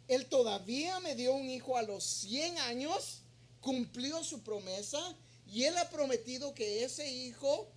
él 0.09 0.27
todavía 0.27 0.99
me 0.99 1.15
dio 1.15 1.33
un 1.33 1.49
hijo 1.49 1.77
a 1.77 1.83
los 1.83 2.03
100 2.03 2.59
años, 2.59 3.23
cumplió 3.61 4.25
su 4.25 4.43
promesa 4.43 5.17
y 5.47 5.65
él 5.65 5.77
ha 5.79 5.89
prometido 5.91 6.55
que 6.55 6.85
ese 6.85 7.09
hijo 7.11 7.69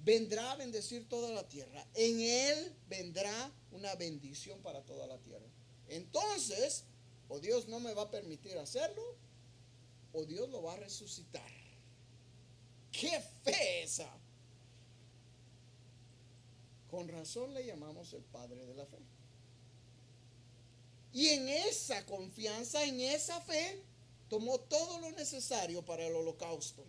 vendrá 0.00 0.52
a 0.52 0.56
bendecir 0.56 1.08
toda 1.08 1.30
la 1.30 1.46
tierra. 1.46 1.86
En 1.94 2.20
él 2.20 2.74
vendrá 2.88 3.52
una 3.72 3.94
bendición 3.94 4.60
para 4.62 4.82
toda 4.82 5.06
la 5.06 5.18
tierra. 5.18 5.46
Entonces, 5.88 6.84
o 7.28 7.40
Dios 7.40 7.68
no 7.68 7.80
me 7.80 7.92
va 7.92 8.02
a 8.02 8.10
permitir 8.10 8.56
hacerlo, 8.58 9.16
o 10.12 10.24
Dios 10.24 10.48
lo 10.48 10.62
va 10.62 10.74
a 10.74 10.76
resucitar. 10.76 11.50
¡Qué 12.90 13.20
fe 13.44 13.82
esa! 13.82 14.10
Con 16.90 17.08
razón 17.08 17.52
le 17.52 17.66
llamamos 17.66 18.12
el 18.14 18.22
Padre 18.22 18.64
de 18.64 18.74
la 18.74 18.86
Fe. 18.86 18.96
Y 21.12 21.28
en 21.28 21.48
esa 21.48 22.04
confianza, 22.06 22.82
en 22.84 23.00
esa 23.00 23.40
fe, 23.42 23.82
tomó 24.28 24.58
todo 24.60 25.00
lo 25.00 25.10
necesario 25.12 25.84
para 25.84 26.06
el 26.06 26.14
holocausto. 26.14 26.84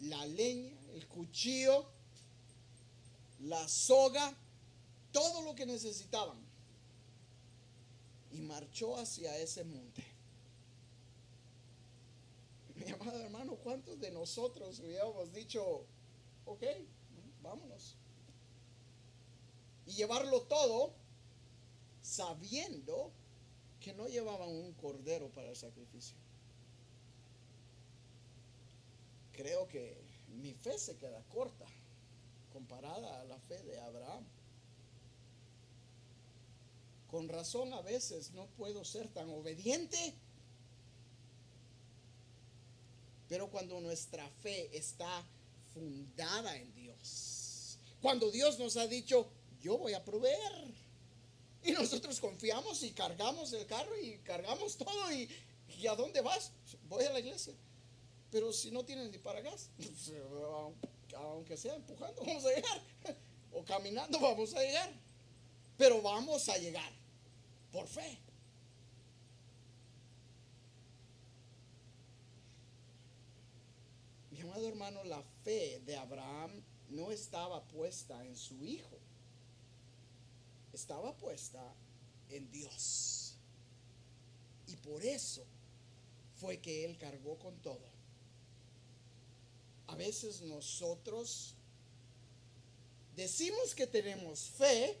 La 0.00 0.24
leña, 0.26 0.74
el 0.94 1.06
cuchillo, 1.06 1.86
la 3.40 3.68
soga, 3.68 4.34
todo 5.12 5.42
lo 5.42 5.54
que 5.54 5.66
necesitaban. 5.66 6.38
Y 8.32 8.40
marchó 8.40 8.96
hacia 8.96 9.36
ese 9.38 9.64
monte. 9.64 10.04
Mi 12.76 12.90
amado 12.90 13.20
hermano, 13.20 13.56
¿cuántos 13.56 14.00
de 14.00 14.10
nosotros 14.10 14.78
hubiéramos 14.80 15.32
dicho, 15.32 15.84
ok, 16.46 16.62
vámonos? 17.42 17.96
Y 19.86 19.92
llevarlo 19.92 20.42
todo 20.42 20.94
sabiendo 22.00 23.12
que 23.80 23.94
no 23.94 24.06
llevaban 24.06 24.48
un 24.48 24.72
cordero 24.74 25.28
para 25.30 25.50
el 25.50 25.56
sacrificio. 25.56 26.16
Creo 29.32 29.66
que 29.68 29.96
mi 30.40 30.52
fe 30.54 30.78
se 30.78 30.96
queda 30.96 31.22
corta 31.32 31.66
comparada 32.52 33.20
a 33.20 33.24
la 33.24 33.38
fe 33.38 33.62
de 33.62 33.80
Abraham. 33.80 34.24
Con 37.10 37.28
razón 37.28 37.72
a 37.72 37.80
veces 37.80 38.32
no 38.32 38.46
puedo 38.46 38.84
ser 38.84 39.08
tan 39.08 39.28
obediente. 39.30 40.14
Pero 43.28 43.48
cuando 43.48 43.80
nuestra 43.80 44.28
fe 44.42 44.76
está 44.76 45.24
fundada 45.72 46.56
en 46.56 46.74
Dios, 46.74 47.78
cuando 48.02 48.30
Dios 48.30 48.58
nos 48.58 48.76
ha 48.76 48.86
dicho, 48.86 49.28
yo 49.60 49.78
voy 49.78 49.94
a 49.94 50.04
proveer, 50.04 50.74
y 51.62 51.72
nosotros 51.72 52.18
confiamos 52.20 52.82
y 52.82 52.92
cargamos 52.92 53.52
el 53.52 53.66
carro 53.66 53.98
y 53.98 54.18
cargamos 54.18 54.76
todo. 54.76 55.12
¿Y, 55.12 55.28
a 55.86 55.94
dónde 55.94 56.20
vas? 56.20 56.52
Voy 56.88 57.04
a 57.04 57.12
la 57.12 57.20
iglesia. 57.20 57.54
Pero 58.30 58.52
si 58.52 58.70
no 58.70 58.84
tienen 58.84 59.10
ni 59.10 59.18
para 59.18 59.40
gas, 59.40 59.70
pues, 59.76 60.12
aunque 61.16 61.56
sea 61.56 61.74
empujando, 61.74 62.22
vamos 62.26 62.44
a 62.44 62.48
llegar. 62.48 62.82
O 63.52 63.64
caminando, 63.64 64.18
vamos 64.20 64.54
a 64.54 64.60
llegar. 64.60 64.90
Pero 65.76 66.00
vamos 66.00 66.48
a 66.48 66.56
llegar 66.56 66.92
por 67.72 67.86
fe. 67.86 68.18
Mi 74.30 74.40
amado 74.40 74.66
hermano, 74.68 75.04
la 75.04 75.22
fe 75.44 75.80
de 75.84 75.96
Abraham 75.96 76.62
no 76.88 77.10
estaba 77.10 77.62
puesta 77.68 78.24
en 78.24 78.36
su 78.36 78.64
hijo 78.64 78.99
estaba 80.80 81.14
puesta 81.16 81.62
en 82.30 82.50
Dios. 82.50 83.34
Y 84.66 84.76
por 84.76 85.04
eso 85.04 85.44
fue 86.36 86.58
que 86.58 86.84
Él 86.84 86.96
cargó 86.96 87.38
con 87.38 87.54
todo. 87.60 87.86
A 89.88 89.94
veces 89.96 90.40
nosotros 90.42 91.54
decimos 93.14 93.74
que 93.74 93.86
tenemos 93.86 94.40
fe, 94.40 94.96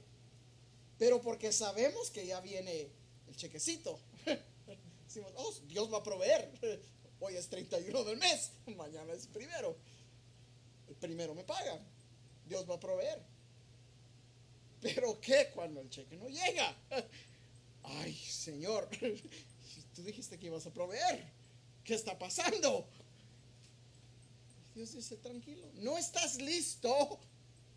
pero 0.98 1.22
porque 1.22 1.52
sabemos 1.52 2.10
que 2.10 2.26
ya 2.26 2.40
viene 2.40 2.90
el 3.28 3.36
chequecito. 3.36 3.98
Decimos, 5.06 5.32
oh, 5.36 5.54
Dios 5.66 5.92
va 5.92 5.98
a 5.98 6.02
proveer. 6.02 6.50
Hoy 7.20 7.36
es 7.36 7.48
31 7.48 8.04
del 8.04 8.16
mes, 8.18 8.50
mañana 8.76 9.12
es 9.12 9.26
primero. 9.26 9.76
El 10.88 10.96
primero 10.96 11.34
me 11.34 11.44
paga. 11.44 11.78
Dios 12.46 12.68
va 12.68 12.74
a 12.74 12.80
proveer. 12.80 13.22
Pero 14.80 15.20
¿qué 15.20 15.50
cuando 15.54 15.80
el 15.80 15.90
cheque 15.90 16.16
no 16.16 16.28
llega? 16.28 16.74
Ay, 17.82 18.14
Señor, 18.14 18.88
tú 19.94 20.02
dijiste 20.02 20.38
que 20.38 20.46
ibas 20.46 20.66
a 20.66 20.72
proveer. 20.72 21.24
¿Qué 21.84 21.94
está 21.94 22.18
pasando? 22.18 22.88
Dios 24.74 24.92
dice, 24.92 25.16
tranquilo, 25.16 25.68
no 25.74 25.98
estás 25.98 26.36
listo 26.40 27.18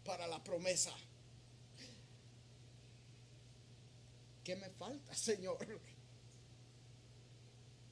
para 0.04 0.28
la 0.28 0.44
promesa. 0.44 0.94
¿qué 4.44 4.56
me 4.56 4.70
falta, 4.70 5.16
Señor? 5.16 5.58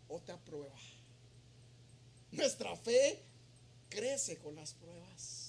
Otra 0.09 0.37
prueba. 0.37 0.75
Nuestra 2.31 2.75
fe 2.75 3.23
crece 3.89 4.37
con 4.37 4.55
las 4.55 4.73
pruebas. 4.73 5.40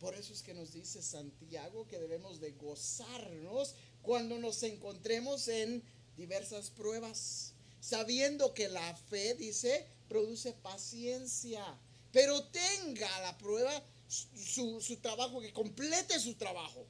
Por 0.00 0.14
eso 0.14 0.32
es 0.32 0.42
que 0.42 0.54
nos 0.54 0.72
dice 0.72 1.02
Santiago 1.02 1.86
que 1.88 1.98
debemos 1.98 2.40
de 2.40 2.52
gozarnos 2.52 3.74
cuando 4.02 4.38
nos 4.38 4.62
encontremos 4.62 5.48
en 5.48 5.82
diversas 6.16 6.70
pruebas, 6.70 7.52
sabiendo 7.80 8.54
que 8.54 8.68
la 8.68 8.96
fe, 8.96 9.34
dice, 9.34 9.86
produce 10.08 10.52
paciencia, 10.52 11.64
pero 12.12 12.44
tenga 12.44 13.20
la 13.20 13.36
prueba 13.38 13.82
su, 14.08 14.80
su 14.80 14.96
trabajo, 14.96 15.40
que 15.40 15.52
complete 15.52 16.18
su 16.20 16.34
trabajo. 16.34 16.86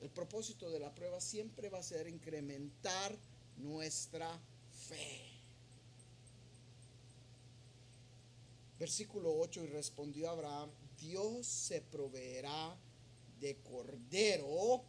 El 0.00 0.10
propósito 0.10 0.70
de 0.70 0.78
la 0.78 0.94
prueba 0.94 1.20
siempre 1.20 1.70
va 1.70 1.78
a 1.78 1.82
ser 1.82 2.06
incrementar 2.06 3.16
nuestra 3.56 4.38
fe. 4.88 5.22
Versículo 8.78 9.34
8, 9.36 9.64
y 9.64 9.66
respondió 9.66 10.30
Abraham, 10.30 10.70
Dios 10.98 11.46
se 11.46 11.80
proveerá 11.80 12.76
de 13.40 13.56
cordero 13.62 14.84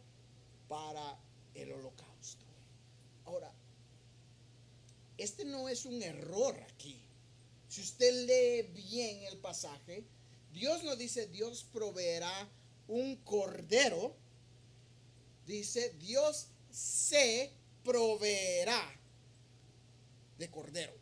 para 0.68 1.18
el 1.54 1.72
holocausto. 1.72 2.44
Ahora, 3.24 3.52
este 5.16 5.44
no 5.44 5.68
es 5.68 5.84
un 5.84 6.02
error 6.02 6.58
aquí. 6.72 7.00
Si 7.68 7.80
usted 7.82 8.26
lee 8.26 8.72
bien 8.72 9.22
el 9.24 9.38
pasaje, 9.38 10.04
Dios 10.52 10.82
no 10.82 10.96
dice 10.96 11.26
Dios 11.26 11.64
proveerá 11.72 12.48
un 12.88 13.16
cordero. 13.16 14.16
Dice 15.46 15.90
Dios 15.98 16.48
se 16.70 17.52
proveerá 17.84 19.00
de 20.38 20.50
cordero. 20.50 20.92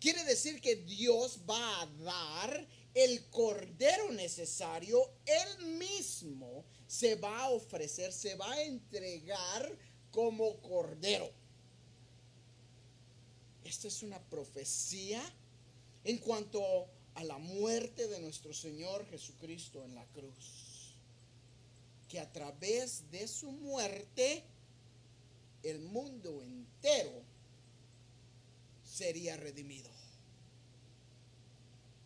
Quiere 0.00 0.24
decir 0.24 0.60
que 0.60 0.76
Dios 0.76 1.40
va 1.48 1.82
a 1.82 1.86
dar 1.86 2.68
el 2.94 3.26
cordero 3.26 4.12
necesario, 4.12 5.10
Él 5.26 5.66
mismo 5.78 6.64
se 6.86 7.16
va 7.16 7.44
a 7.44 7.50
ofrecer, 7.50 8.12
se 8.12 8.36
va 8.36 8.50
a 8.52 8.62
entregar 8.62 9.76
como 10.10 10.60
cordero. 10.60 11.28
Esta 13.64 13.88
es 13.88 14.02
una 14.02 14.20
profecía 14.30 15.20
en 16.04 16.18
cuanto 16.18 16.86
a 17.14 17.24
la 17.24 17.38
muerte 17.38 18.06
de 18.06 18.20
nuestro 18.20 18.52
Señor 18.52 19.04
Jesucristo 19.10 19.84
en 19.84 19.94
la 19.94 20.06
cruz. 20.06 20.94
Que 22.08 22.20
a 22.20 22.30
través 22.30 23.10
de 23.10 23.26
su 23.26 23.50
muerte 23.50 24.44
el 25.64 25.80
mundo 25.80 26.42
entero 26.42 27.22
sería 28.84 29.36
redimido. 29.36 29.90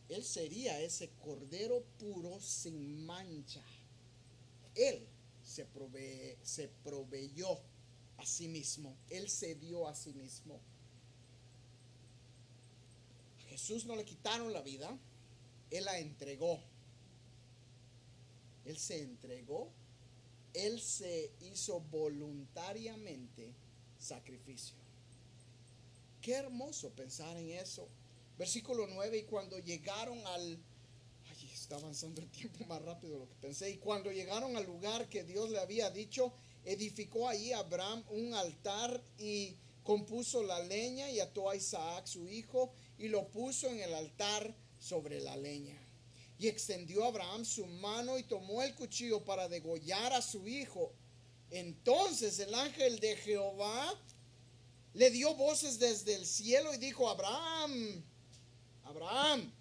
Él 0.08 0.24
sería 0.24 0.80
ese 0.80 1.10
cordero 1.22 1.84
puro 1.98 2.40
sin 2.40 3.04
mancha. 3.04 3.62
Él 4.74 5.06
se, 5.42 5.66
proveyó 6.82 7.60
a 8.16 8.24
sí 8.24 8.48
mismo. 8.48 8.96
Él 9.10 9.28
se 9.28 9.54
dio 9.54 9.86
a 9.88 9.94
sí 9.94 10.12
mismo. 10.14 10.60
A 13.38 13.42
Jesús 13.50 13.84
no 13.84 13.96
le 13.96 14.04
quitaron 14.04 14.52
la 14.52 14.62
vida. 14.62 14.96
Él 15.70 15.84
la 15.84 15.98
entregó. 15.98 16.60
Él 18.64 18.78
se 18.78 19.02
entregó. 19.02 19.70
Él 20.54 20.80
se 20.80 21.32
hizo 21.40 21.80
voluntariamente 21.80 23.52
sacrificio. 23.98 24.76
Qué 26.22 26.34
hermoso 26.34 26.90
pensar 26.90 27.36
en 27.36 27.50
eso. 27.50 27.88
Versículo 28.38 28.86
9, 28.86 29.18
y 29.18 29.22
cuando 29.24 29.58
llegaron 29.58 30.24
al... 30.28 30.58
Ay, 31.28 31.50
está 31.52 31.74
avanzando 31.76 32.20
el 32.20 32.30
tiempo 32.30 32.64
más 32.66 32.80
rápido 32.82 33.14
de 33.14 33.18
lo 33.18 33.28
que 33.28 33.34
pensé. 33.34 33.70
Y 33.70 33.78
cuando 33.78 34.12
llegaron 34.12 34.56
al 34.56 34.64
lugar 34.64 35.08
que 35.08 35.24
Dios 35.24 35.50
le 35.50 35.58
había 35.58 35.90
dicho, 35.90 36.32
edificó 36.64 37.28
allí 37.28 37.52
Abraham 37.52 38.04
un 38.10 38.34
altar 38.34 39.02
y 39.18 39.56
compuso 39.82 40.42
la 40.42 40.62
leña 40.64 41.10
y 41.10 41.18
ató 41.18 41.50
a 41.50 41.56
Isaac 41.56 42.06
su 42.06 42.28
hijo 42.28 42.72
y 42.98 43.08
lo 43.08 43.26
puso 43.28 43.68
en 43.68 43.80
el 43.80 43.92
altar 43.94 44.54
sobre 44.78 45.20
la 45.20 45.36
leña. 45.36 45.76
Y 46.38 46.46
extendió 46.46 47.04
Abraham 47.04 47.44
su 47.44 47.66
mano 47.66 48.18
y 48.18 48.22
tomó 48.22 48.62
el 48.62 48.74
cuchillo 48.74 49.24
para 49.24 49.48
degollar 49.48 50.12
a 50.12 50.22
su 50.22 50.46
hijo. 50.46 50.92
Entonces 51.50 52.38
el 52.38 52.54
ángel 52.54 53.00
de 53.00 53.16
Jehová 53.16 54.00
le 54.94 55.10
dio 55.10 55.34
voces 55.34 55.78
desde 55.78 56.14
el 56.14 56.26
cielo 56.26 56.72
y 56.74 56.78
dijo, 56.78 57.08
Abraham, 57.08 58.04
Abraham. 58.88 59.52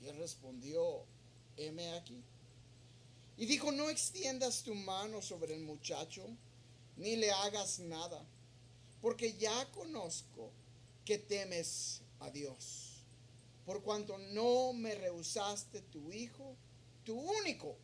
Y 0.00 0.08
él 0.08 0.16
respondió, 0.16 1.04
heme 1.56 1.92
aquí. 1.94 2.22
Y 3.38 3.46
dijo, 3.46 3.72
no 3.72 3.90
extiendas 3.90 4.62
tu 4.62 4.74
mano 4.74 5.20
sobre 5.20 5.54
el 5.54 5.60
muchacho, 5.60 6.22
ni 6.96 7.16
le 7.16 7.30
hagas 7.30 7.78
nada, 7.80 8.24
porque 9.02 9.34
ya 9.34 9.70
conozco 9.72 10.50
que 11.04 11.18
temes 11.18 12.00
a 12.20 12.30
Dios, 12.30 13.02
por 13.66 13.82
cuanto 13.82 14.16
no 14.16 14.72
me 14.72 14.94
rehusaste 14.94 15.82
tu 15.82 16.10
hijo, 16.12 16.56
tu 17.04 17.14
único. 17.18 17.76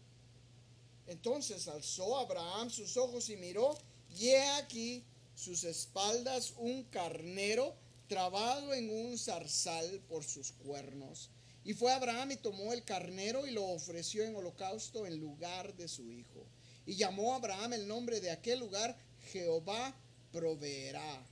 Entonces 1.07 1.68
alzó 1.68 2.18
Abraham 2.18 2.70
sus 2.70 2.96
ojos 2.96 3.29
y 3.29 3.37
miró, 3.37 3.77
y 4.16 4.29
he 4.29 4.51
aquí 4.53 5.05
sus 5.35 5.64
espaldas 5.64 6.55
un 6.57 6.85
carnero 6.85 7.75
trabado 8.08 8.74
en 8.74 8.90
un 8.90 9.18
zarzal 9.18 10.00
por 10.08 10.24
sus 10.24 10.52
cuernos. 10.52 11.30
Y 11.64 11.74
fue 11.74 11.92
Abraham 11.92 12.32
y 12.32 12.36
tomó 12.36 12.72
el 12.72 12.84
carnero 12.84 13.46
y 13.46 13.52
lo 13.52 13.64
ofreció 13.64 14.24
en 14.24 14.34
holocausto 14.34 15.06
en 15.06 15.18
lugar 15.18 15.74
de 15.76 15.88
su 15.88 16.10
hijo. 16.10 16.46
Y 16.86 16.96
llamó 16.96 17.32
a 17.32 17.36
Abraham 17.36 17.74
el 17.74 17.86
nombre 17.86 18.20
de 18.20 18.30
aquel 18.30 18.58
lugar, 18.58 18.96
Jehová 19.30 19.94
proveerá. 20.32 21.24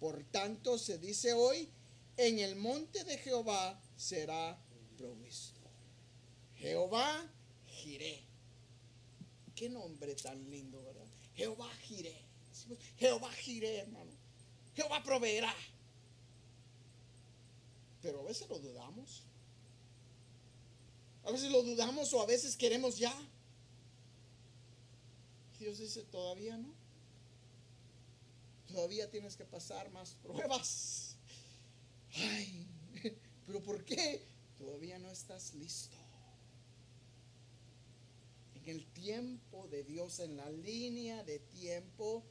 Por 0.00 0.24
tanto 0.24 0.78
se 0.78 0.98
dice 0.98 1.32
hoy, 1.32 1.68
en 2.16 2.38
el 2.38 2.56
monte 2.56 3.04
de 3.04 3.18
Jehová 3.18 3.80
será 3.96 4.58
provisto. 4.96 5.60
Jehová 6.56 7.26
giré. 7.66 8.22
Qué 9.54 9.68
nombre 9.68 10.14
tan 10.16 10.50
lindo, 10.50 10.82
¿verdad? 10.82 11.06
Jehová 11.34 11.70
giré. 11.82 12.16
Jehová 12.98 13.30
giré, 13.32 13.78
hermano. 13.78 14.10
Jehová 14.74 15.02
proveerá. 15.02 15.54
Pero 18.02 18.20
a 18.20 18.24
veces 18.24 18.48
lo 18.48 18.58
dudamos. 18.58 19.24
A 21.24 21.32
veces 21.32 21.50
lo 21.50 21.62
dudamos 21.62 22.12
o 22.14 22.22
a 22.22 22.26
veces 22.26 22.56
queremos 22.56 22.98
ya. 22.98 23.14
Dios 25.58 25.78
dice, 25.78 26.02
todavía 26.04 26.56
no. 26.56 26.72
Todavía 28.68 29.10
tienes 29.10 29.36
que 29.36 29.44
pasar 29.44 29.90
más 29.90 30.14
pruebas. 30.22 31.16
Ay, 32.14 32.66
pero 33.46 33.62
¿por 33.62 33.84
qué? 33.84 34.24
Todavía 34.58 34.98
no 34.98 35.10
estás 35.10 35.54
listo. 35.54 35.96
En 38.54 38.68
el 38.68 38.86
tiempo 38.92 39.68
de 39.68 39.84
Dios, 39.84 40.20
en 40.20 40.36
la 40.36 40.50
línea 40.50 41.24
de 41.24 41.38
tiempo, 41.38 42.24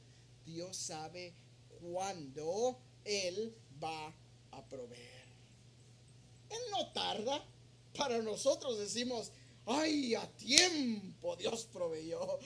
Dios 0.44 0.76
sabe 0.76 1.34
cuándo 1.80 2.78
Él 3.04 3.54
va 3.82 4.14
a 4.50 4.68
proveer. 4.68 5.29
Él 6.50 6.60
no 6.70 6.92
tarda. 6.92 7.44
Para 7.96 8.20
nosotros 8.22 8.78
decimos, 8.78 9.32
ay, 9.66 10.14
a 10.14 10.26
tiempo 10.36 11.36
Dios 11.36 11.66
proveyó. 11.72 12.38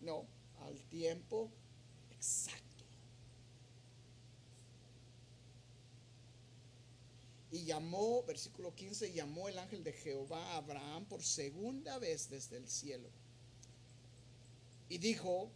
No, 0.00 0.26
al 0.60 0.78
tiempo 0.88 1.50
exacto. 2.10 2.64
Y 7.50 7.64
llamó, 7.66 8.24
versículo 8.24 8.74
15, 8.74 9.12
llamó 9.12 9.48
el 9.48 9.58
ángel 9.58 9.84
de 9.84 9.92
Jehová 9.92 10.44
a 10.52 10.56
Abraham 10.56 11.04
por 11.04 11.22
segunda 11.22 11.98
vez 11.98 12.28
desde 12.28 12.56
el 12.56 12.68
cielo. 12.68 13.08
Y 14.88 14.98
dijo, 14.98 15.50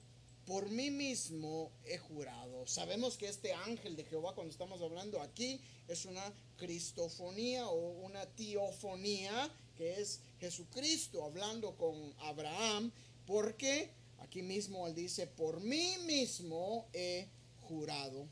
por 0.49 0.71
mí 0.71 0.91
mismo 0.91 1.71
he 1.85 1.99
jurado. 1.99 2.67
Sabemos 2.67 3.19
que 3.19 3.29
este 3.29 3.53
ángel 3.53 3.97
de 3.97 4.05
Jehová, 4.05 4.35
cuando 4.35 4.51
estamos 4.51 4.81
hablando 4.81 5.21
aquí, 5.21 5.61
es 5.89 6.07
una 6.07 6.25
cristofonía 6.57 7.69
o 7.69 7.91
una 8.07 8.25
teofonía, 8.25 9.55
que 9.77 10.01
es 10.01 10.21
Jesucristo 10.41 11.23
hablando 11.23 11.77
con 11.77 12.15
Abraham, 12.21 12.91
porque 13.27 13.91
aquí 14.21 14.41
mismo 14.41 14.87
él 14.87 14.95
dice, 14.95 15.27
por 15.27 15.61
mí 15.61 15.99
mismo 16.07 16.87
he 16.95 17.27
jurado, 17.69 18.27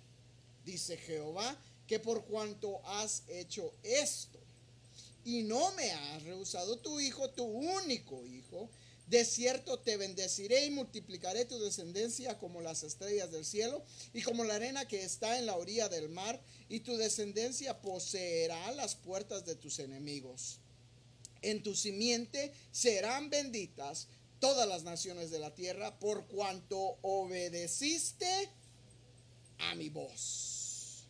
dice 0.64 0.96
Jehová, 0.96 1.55
que 1.87 2.00
por 2.00 2.24
cuanto 2.24 2.81
has 2.87 3.24
hecho 3.29 3.74
esto 3.83 4.38
y 5.22 5.42
no 5.42 5.70
me 5.72 5.92
has 5.92 6.22
rehusado 6.22 6.79
tu 6.79 6.98
hijo, 6.98 7.29
tu 7.29 7.44
único 7.44 8.24
hijo, 8.24 8.70
De 9.07 9.25
cierto 9.25 9.79
te 9.79 9.97
bendeciré 9.97 10.66
y 10.66 10.71
multiplicaré 10.71 11.45
tu 11.45 11.59
descendencia 11.61 12.38
como 12.38 12.61
las 12.61 12.83
estrellas 12.83 13.31
del 13.31 13.45
cielo 13.45 13.85
y 14.12 14.23
como 14.23 14.42
la 14.42 14.57
arena 14.57 14.88
que 14.88 15.05
está 15.05 15.38
en 15.38 15.47
la 15.47 15.57
orilla 15.57 15.88
del 15.88 16.09
mar, 16.09 16.42
y 16.69 16.81
tu 16.81 16.97
descendencia 16.97 17.81
poseerá 17.81 18.73
las 18.73 18.97
puertas 18.97 19.45
de 19.45 19.55
tus 19.55 19.79
enemigos. 19.79 20.59
En 21.42 21.62
tu 21.62 21.77
simiente 21.77 22.53
serán 22.73 23.31
benditas 23.31 24.09
todas 24.40 24.69
las 24.69 24.83
naciones 24.83 25.31
de 25.31 25.38
la 25.38 25.55
tierra 25.55 25.97
por 26.01 26.27
cuanto 26.27 26.99
obedeciste 27.03 28.51
a 29.59 29.77
mi 29.77 29.88
voz. 29.88 31.07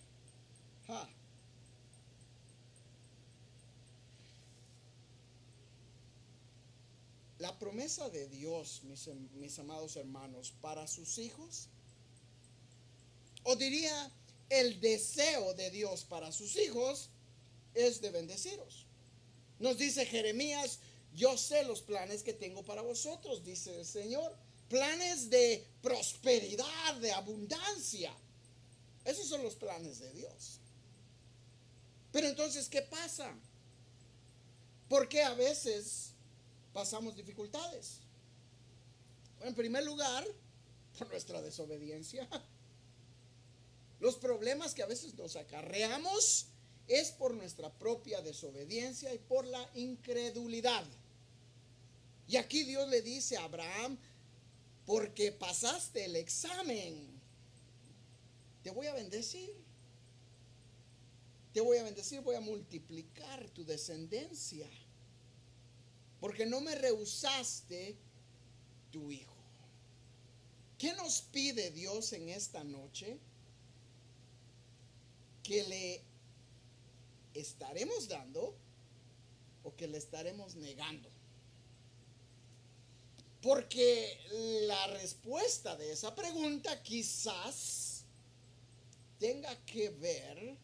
La 7.46 7.56
promesa 7.60 8.08
de 8.08 8.26
Dios, 8.26 8.80
mis, 8.82 9.06
mis 9.34 9.56
amados 9.60 9.94
hermanos, 9.94 10.52
para 10.60 10.88
sus 10.88 11.16
hijos, 11.18 11.68
o 13.44 13.54
diría 13.54 14.10
el 14.48 14.80
deseo 14.80 15.54
de 15.54 15.70
Dios 15.70 16.02
para 16.02 16.32
sus 16.32 16.56
hijos, 16.56 17.08
es 17.72 18.00
de 18.00 18.10
bendeciros. 18.10 18.84
Nos 19.60 19.78
dice 19.78 20.06
Jeremías, 20.06 20.80
yo 21.14 21.38
sé 21.38 21.62
los 21.62 21.82
planes 21.82 22.24
que 22.24 22.32
tengo 22.32 22.64
para 22.64 22.82
vosotros, 22.82 23.44
dice 23.44 23.78
el 23.78 23.86
Señor. 23.86 24.34
Planes 24.68 25.30
de 25.30 25.64
prosperidad, 25.82 26.96
de 26.96 27.12
abundancia. 27.12 28.12
Esos 29.04 29.28
son 29.28 29.44
los 29.44 29.54
planes 29.54 30.00
de 30.00 30.12
Dios. 30.14 30.58
Pero 32.10 32.26
entonces, 32.26 32.68
¿qué 32.68 32.82
pasa? 32.82 33.32
Porque 34.88 35.22
a 35.22 35.34
veces 35.34 36.15
pasamos 36.76 37.16
dificultades. 37.16 38.00
En 39.40 39.54
primer 39.54 39.82
lugar, 39.82 40.26
por 40.98 41.08
nuestra 41.08 41.40
desobediencia. 41.40 42.28
Los 44.00 44.16
problemas 44.16 44.74
que 44.74 44.82
a 44.82 44.86
veces 44.86 45.14
nos 45.14 45.36
acarreamos 45.36 46.48
es 46.86 47.12
por 47.12 47.32
nuestra 47.32 47.72
propia 47.72 48.20
desobediencia 48.20 49.14
y 49.14 49.16
por 49.16 49.46
la 49.46 49.70
incredulidad. 49.74 50.84
Y 52.28 52.36
aquí 52.36 52.64
Dios 52.64 52.86
le 52.90 53.00
dice 53.00 53.38
a 53.38 53.44
Abraham, 53.44 53.96
porque 54.84 55.32
pasaste 55.32 56.04
el 56.04 56.14
examen, 56.14 57.08
te 58.62 58.70
voy 58.70 58.86
a 58.86 58.92
bendecir. 58.92 59.50
Te 61.54 61.62
voy 61.62 61.78
a 61.78 61.84
bendecir, 61.84 62.20
voy 62.20 62.36
a 62.36 62.40
multiplicar 62.40 63.48
tu 63.48 63.64
descendencia 63.64 64.68
porque 66.20 66.46
no 66.46 66.60
me 66.60 66.74
rehusaste 66.74 67.96
tu 68.90 69.10
hijo. 69.10 69.34
¿Qué 70.78 70.92
nos 70.94 71.22
pide 71.22 71.70
Dios 71.70 72.12
en 72.12 72.28
esta 72.28 72.62
noche? 72.64 73.18
Que 75.42 75.62
le 75.64 76.02
estaremos 77.34 78.08
dando 78.08 78.54
o 79.64 79.74
que 79.74 79.88
le 79.88 79.98
estaremos 79.98 80.54
negando. 80.56 81.08
Porque 83.42 84.18
la 84.66 84.86
respuesta 84.88 85.76
de 85.76 85.92
esa 85.92 86.14
pregunta 86.14 86.82
quizás 86.82 88.04
tenga 89.18 89.56
que 89.64 89.90
ver 89.90 90.56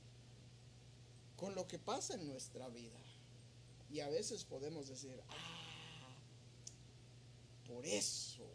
con 1.36 1.54
lo 1.54 1.66
que 1.66 1.78
pasa 1.78 2.14
en 2.14 2.26
nuestra 2.26 2.68
vida. 2.68 2.98
Y 3.92 4.00
a 4.00 4.08
veces 4.08 4.42
podemos 4.44 4.88
decir, 4.88 5.22
ah, 5.28 6.16
por 7.66 7.84
eso, 7.84 8.48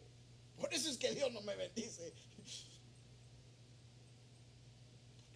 por 0.60 0.74
eso 0.74 0.90
es 0.90 0.98
que 0.98 1.14
Dios 1.14 1.32
no 1.32 1.42
me 1.42 1.56
bendice. 1.56 2.12
Porque 2.36 2.68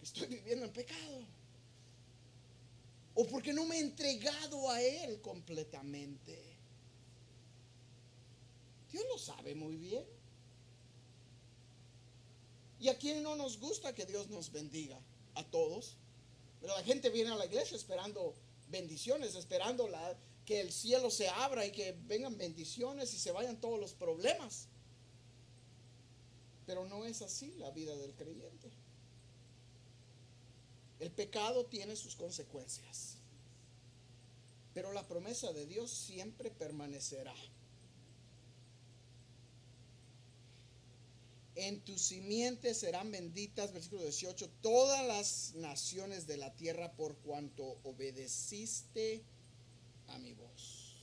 estoy 0.02 0.26
viviendo 0.26 0.66
en 0.66 0.72
pecado. 0.72 1.24
O 3.14 3.26
porque 3.28 3.52
no 3.52 3.64
me 3.64 3.76
he 3.76 3.80
entregado 3.80 4.68
a 4.70 4.82
Él 4.82 5.20
completamente. 5.20 6.36
Dios 8.90 9.04
lo 9.08 9.18
sabe 9.18 9.54
muy 9.54 9.76
bien. 9.76 10.04
¿Y 12.80 12.88
a 12.88 12.98
quién 12.98 13.22
no 13.22 13.36
nos 13.36 13.60
gusta 13.60 13.94
que 13.94 14.04
Dios 14.04 14.28
nos 14.30 14.50
bendiga? 14.50 14.98
A 15.36 15.44
todos. 15.44 15.96
Pero 16.60 16.74
la 16.76 16.82
gente 16.82 17.08
viene 17.10 17.30
a 17.30 17.36
la 17.36 17.46
iglesia 17.46 17.76
esperando 17.76 18.34
bendiciones, 18.72 19.36
esperando 19.36 19.88
que 20.44 20.60
el 20.60 20.72
cielo 20.72 21.10
se 21.10 21.28
abra 21.28 21.64
y 21.64 21.70
que 21.70 21.96
vengan 22.06 22.36
bendiciones 22.36 23.14
y 23.14 23.18
se 23.18 23.30
vayan 23.30 23.60
todos 23.60 23.78
los 23.78 23.92
problemas. 23.92 24.66
Pero 26.66 26.84
no 26.86 27.04
es 27.04 27.22
así 27.22 27.52
la 27.58 27.70
vida 27.70 27.96
del 27.96 28.14
creyente. 28.14 28.72
El 30.98 31.10
pecado 31.10 31.66
tiene 31.66 31.94
sus 31.94 32.16
consecuencias. 32.16 33.18
Pero 34.74 34.92
la 34.92 35.06
promesa 35.06 35.52
de 35.52 35.66
Dios 35.66 35.90
siempre 35.90 36.50
permanecerá. 36.50 37.34
En 41.54 41.80
tu 41.80 41.98
simiente 41.98 42.74
serán 42.74 43.10
benditas, 43.10 43.72
versículo 43.72 44.02
18, 44.02 44.48
todas 44.62 45.06
las 45.06 45.54
naciones 45.54 46.26
de 46.26 46.38
la 46.38 46.54
tierra 46.54 46.92
por 46.92 47.16
cuanto 47.18 47.78
obedeciste 47.82 49.22
a 50.08 50.18
mi 50.18 50.32
voz. 50.32 50.96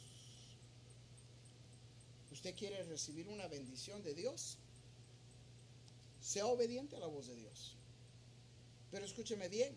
¿Usted 2.32 2.56
quiere 2.56 2.82
recibir 2.84 3.28
una 3.28 3.48
bendición 3.48 4.02
de 4.02 4.14
Dios? 4.14 4.58
Sea 6.22 6.48
obediente 6.48 6.96
a 6.96 7.00
la 7.00 7.08
voz 7.08 7.28
de 7.28 7.36
Dios. 7.36 7.76
Pero 8.92 9.06
escúcheme 9.06 9.50
bien, 9.50 9.76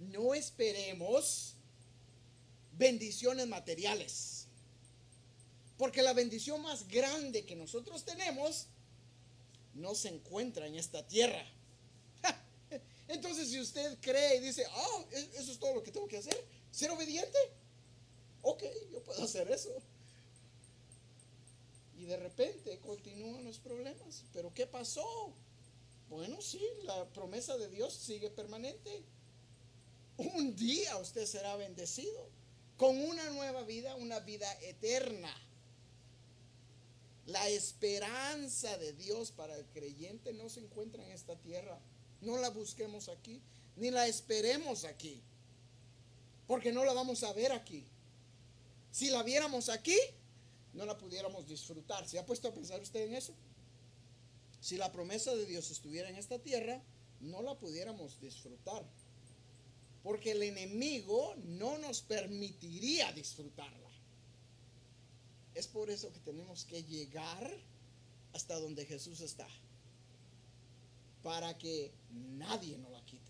no 0.00 0.34
esperemos 0.34 1.54
bendiciones 2.76 3.46
materiales. 3.46 4.46
Porque 5.76 6.02
la 6.02 6.12
bendición 6.12 6.62
más 6.62 6.88
grande 6.88 7.44
que 7.44 7.56
nosotros 7.56 8.04
tenemos 8.04 8.68
no 9.74 9.94
se 9.94 10.08
encuentra 10.08 10.66
en 10.66 10.76
esta 10.76 11.06
tierra. 11.06 11.44
Entonces, 13.08 13.48
si 13.50 13.60
usted 13.60 13.98
cree 14.00 14.36
y 14.36 14.40
dice, 14.40 14.64
ah, 14.70 15.04
eso 15.34 15.52
es 15.52 15.58
todo 15.58 15.74
lo 15.74 15.82
que 15.82 15.92
tengo 15.92 16.08
que 16.08 16.18
hacer, 16.18 16.36
ser 16.70 16.90
obediente, 16.90 17.38
ok, 18.42 18.62
yo 18.90 19.02
puedo 19.02 19.22
hacer 19.22 19.50
eso. 19.50 19.70
Y 21.98 22.04
de 22.04 22.16
repente 22.16 22.78
continúan 22.80 23.44
los 23.44 23.58
problemas. 23.58 24.24
Pero 24.32 24.52
¿qué 24.52 24.66
pasó? 24.66 25.32
Bueno, 26.08 26.40
sí, 26.40 26.62
la 26.82 27.04
promesa 27.10 27.56
de 27.56 27.68
Dios 27.68 27.94
sigue 27.94 28.30
permanente. 28.30 29.02
Un 30.16 30.54
día 30.54 30.96
usted 30.98 31.26
será 31.26 31.56
bendecido 31.56 32.28
con 32.76 32.96
una 33.00 33.30
nueva 33.30 33.62
vida, 33.62 33.94
una 33.96 34.20
vida 34.20 34.52
eterna. 34.62 35.34
La 37.26 37.48
esperanza 37.48 38.76
de 38.78 38.92
Dios 38.92 39.30
para 39.30 39.56
el 39.56 39.64
creyente 39.66 40.32
no 40.34 40.48
se 40.48 40.60
encuentra 40.60 41.04
en 41.04 41.12
esta 41.12 41.36
tierra. 41.36 41.78
No 42.20 42.36
la 42.38 42.50
busquemos 42.50 43.08
aquí, 43.08 43.40
ni 43.76 43.90
la 43.90 44.06
esperemos 44.06 44.84
aquí, 44.84 45.22
porque 46.46 46.72
no 46.72 46.84
la 46.84 46.92
vamos 46.92 47.22
a 47.22 47.32
ver 47.32 47.52
aquí. 47.52 47.84
Si 48.90 49.10
la 49.10 49.22
viéramos 49.22 49.68
aquí, 49.68 49.98
no 50.74 50.84
la 50.86 50.96
pudiéramos 50.96 51.46
disfrutar. 51.46 52.08
¿Se 52.08 52.18
ha 52.18 52.26
puesto 52.26 52.48
a 52.48 52.54
pensar 52.54 52.80
usted 52.80 53.00
en 53.00 53.14
eso? 53.14 53.34
Si 54.60 54.76
la 54.76 54.92
promesa 54.92 55.34
de 55.34 55.46
Dios 55.46 55.70
estuviera 55.70 56.08
en 56.08 56.16
esta 56.16 56.38
tierra, 56.38 56.82
no 57.20 57.42
la 57.42 57.54
pudiéramos 57.58 58.20
disfrutar. 58.20 58.84
Porque 60.02 60.32
el 60.32 60.42
enemigo 60.42 61.34
no 61.44 61.78
nos 61.78 62.02
permitiría 62.02 63.12
disfrutarla. 63.12 63.83
Es 65.54 65.66
por 65.66 65.90
eso 65.90 66.12
que 66.12 66.20
tenemos 66.20 66.64
que 66.64 66.82
llegar 66.82 67.50
hasta 68.32 68.58
donde 68.58 68.84
Jesús 68.84 69.20
está. 69.20 69.46
Para 71.22 71.56
que 71.56 71.92
nadie 72.10 72.76
nos 72.78 72.90
la 72.90 73.04
quite. 73.04 73.24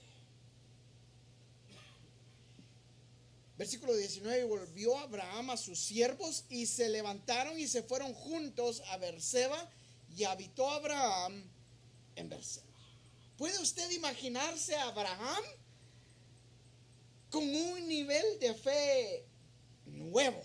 Versículo 3.57 3.95
19, 3.95 4.45
volvió 4.45 4.99
Abraham 4.99 5.51
a 5.51 5.57
sus 5.57 5.79
siervos 5.79 6.45
y 6.49 6.67
se 6.67 6.89
levantaron 6.89 7.59
y 7.59 7.69
se 7.69 7.85
fueron 7.85 8.13
juntos 8.13 8.83
a 8.89 8.97
Berseba 8.97 9.71
y 10.17 10.25
habitó 10.25 10.69
Abraham 10.71 11.45
en 12.17 12.29
Berseba. 12.29 12.67
¿Puede 13.37 13.61
usted 13.61 13.89
imaginarse 13.91 14.75
a 14.75 14.89
Abraham 14.89 15.45
con 17.31 17.43
un 17.43 17.87
nivel 17.87 18.39
de 18.41 18.55
fe 18.55 19.25
nuevo? 19.87 20.43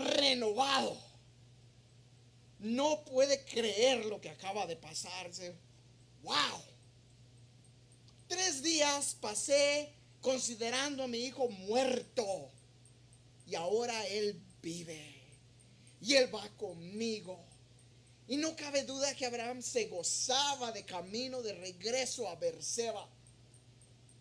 Renovado. 0.00 0.96
No 2.58 3.04
puede 3.04 3.44
creer 3.44 4.04
lo 4.06 4.20
que 4.20 4.30
acaba 4.30 4.66
de 4.66 4.76
pasarse. 4.76 5.54
¡Wow! 6.22 6.62
Tres 8.28 8.62
días 8.62 9.16
pasé 9.20 9.92
considerando 10.20 11.02
a 11.02 11.08
mi 11.08 11.18
hijo 11.18 11.48
muerto 11.48 12.50
y 13.46 13.54
ahora 13.54 14.06
él 14.06 14.40
vive. 14.62 15.16
y 16.00 16.14
Él 16.14 16.34
va 16.34 16.48
conmigo. 16.56 17.38
Y 18.28 18.36
no 18.36 18.54
cabe 18.54 18.84
duda 18.84 19.14
que 19.14 19.26
Abraham 19.26 19.60
se 19.60 19.86
gozaba 19.86 20.70
de 20.72 20.84
camino 20.84 21.42
de 21.42 21.52
regreso 21.54 22.28
a 22.28 22.36
Berseba. 22.36 23.08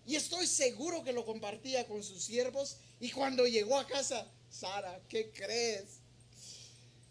Y 0.06 0.16
estoy 0.16 0.48
seguro 0.48 1.04
que 1.04 1.14
lo 1.14 1.26
compartía 1.26 1.88
con 1.88 2.04
sus 2.04 2.24
siervos. 2.24 2.78
Y 3.00 3.12
cuando 3.12 3.46
llegó 3.46 3.78
a 3.78 3.86
casa, 3.86 4.26
Sara, 4.50 5.02
¿qué 5.08 5.32
crees? 5.32 6.00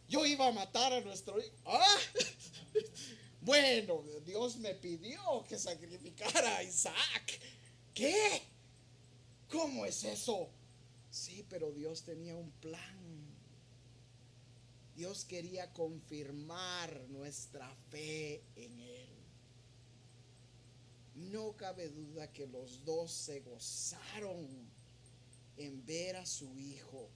Yo 0.08 0.24
iba 0.26 0.46
a 0.46 0.52
matar 0.52 0.92
a 0.92 1.00
nuestro 1.00 1.38
hijo. 1.38 1.54
¡Ah! 1.64 1.98
Bueno, 3.40 4.02
Dios 4.26 4.56
me 4.56 4.74
pidió 4.74 5.44
que 5.48 5.58
sacrificara 5.58 6.58
a 6.58 6.62
Isaac. 6.64 7.40
¿Qué? 7.94 8.42
¿Cómo 9.48 9.86
es 9.86 10.04
eso? 10.04 10.50
Sí, 11.10 11.46
pero 11.48 11.70
Dios 11.70 12.02
tenía 12.02 12.36
un 12.36 12.50
plan. 12.60 12.98
Dios 14.94 15.24
quería 15.24 15.72
confirmar 15.72 17.08
nuestra 17.08 17.72
fe 17.90 18.42
en 18.56 18.80
Él. 18.80 19.08
No 21.14 21.56
cabe 21.56 21.88
duda 21.88 22.30
que 22.32 22.46
los 22.46 22.84
dos 22.84 23.12
se 23.12 23.40
gozaron 23.40 24.46
en 25.56 25.86
ver 25.86 26.16
a 26.16 26.26
su 26.26 26.58
hijo, 26.58 27.08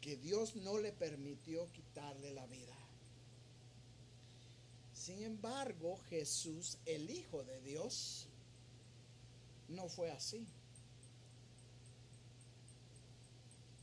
que 0.00 0.16
Dios 0.16 0.56
no 0.56 0.78
le 0.78 0.92
permitió 0.92 1.70
quitarle 1.72 2.32
la 2.32 2.46
vida. 2.46 2.76
Sin 4.94 5.22
embargo, 5.22 5.98
Jesús, 6.08 6.78
el 6.86 7.10
Hijo 7.10 7.42
de 7.44 7.60
Dios, 7.62 8.26
no 9.68 9.88
fue 9.88 10.10
así. 10.10 10.46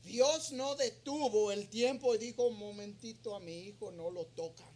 Dios 0.03 0.53
no 0.53 0.75
detuvo 0.75 1.51
el 1.51 1.67
tiempo 1.67 2.15
y 2.15 2.17
dijo, 2.17 2.47
un 2.47 2.57
momentito 2.57 3.35
a 3.35 3.41
mi 3.41 3.59
hijo 3.63 3.91
no 3.91 4.09
lo 4.09 4.25
tocan, 4.25 4.71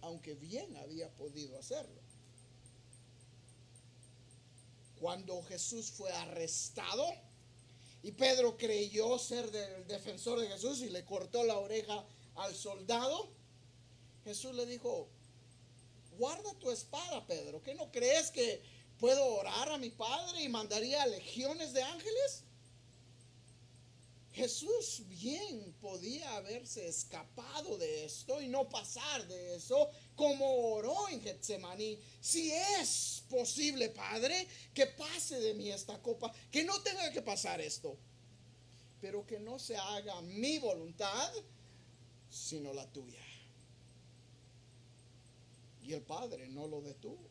aunque 0.00 0.34
bien 0.34 0.74
había 0.78 1.10
podido 1.10 1.58
hacerlo. 1.58 2.00
Cuando 4.98 5.42
Jesús 5.42 5.90
fue 5.90 6.10
arrestado 6.12 7.04
y 8.02 8.12
Pedro 8.12 8.56
creyó 8.56 9.18
ser 9.18 9.54
el 9.54 9.86
defensor 9.86 10.40
de 10.40 10.48
Jesús 10.48 10.80
y 10.82 10.90
le 10.90 11.04
cortó 11.04 11.44
la 11.44 11.58
oreja 11.58 12.04
al 12.36 12.54
soldado, 12.54 13.30
Jesús 14.24 14.54
le 14.54 14.66
dijo, 14.66 15.08
guarda 16.18 16.52
tu 16.54 16.70
espada, 16.70 17.26
Pedro, 17.26 17.62
¿qué 17.62 17.74
no 17.74 17.90
crees 17.90 18.30
que 18.30 18.62
puedo 18.98 19.24
orar 19.24 19.70
a 19.70 19.78
mi 19.78 19.90
Padre 19.90 20.42
y 20.42 20.48
mandaría 20.48 21.06
legiones 21.06 21.72
de 21.72 21.82
ángeles? 21.82 22.44
Jesús 24.32 25.02
bien 25.08 25.74
podía 25.80 26.36
haberse 26.36 26.86
escapado 26.86 27.76
de 27.76 28.04
esto 28.04 28.40
y 28.40 28.46
no 28.46 28.68
pasar 28.68 29.26
de 29.26 29.56
eso 29.56 29.90
como 30.18 30.74
oró 30.74 31.08
en 31.08 31.22
Getsemaní. 31.22 31.96
Si 32.20 32.50
es 32.52 33.22
posible, 33.30 33.88
Padre, 33.90 34.46
que 34.74 34.86
pase 34.86 35.38
de 35.38 35.54
mí 35.54 35.70
esta 35.70 36.02
copa, 36.02 36.34
que 36.50 36.64
no 36.64 36.78
tenga 36.82 37.10
que 37.12 37.22
pasar 37.22 37.60
esto, 37.60 37.96
pero 39.00 39.24
que 39.24 39.38
no 39.38 39.60
se 39.60 39.76
haga 39.76 40.20
mi 40.22 40.58
voluntad, 40.58 41.32
sino 42.28 42.74
la 42.74 42.84
tuya. 42.92 43.22
Y 45.82 45.94
el 45.94 46.02
Padre 46.02 46.48
no 46.48 46.66
lo 46.66 46.82
detuvo. 46.82 47.28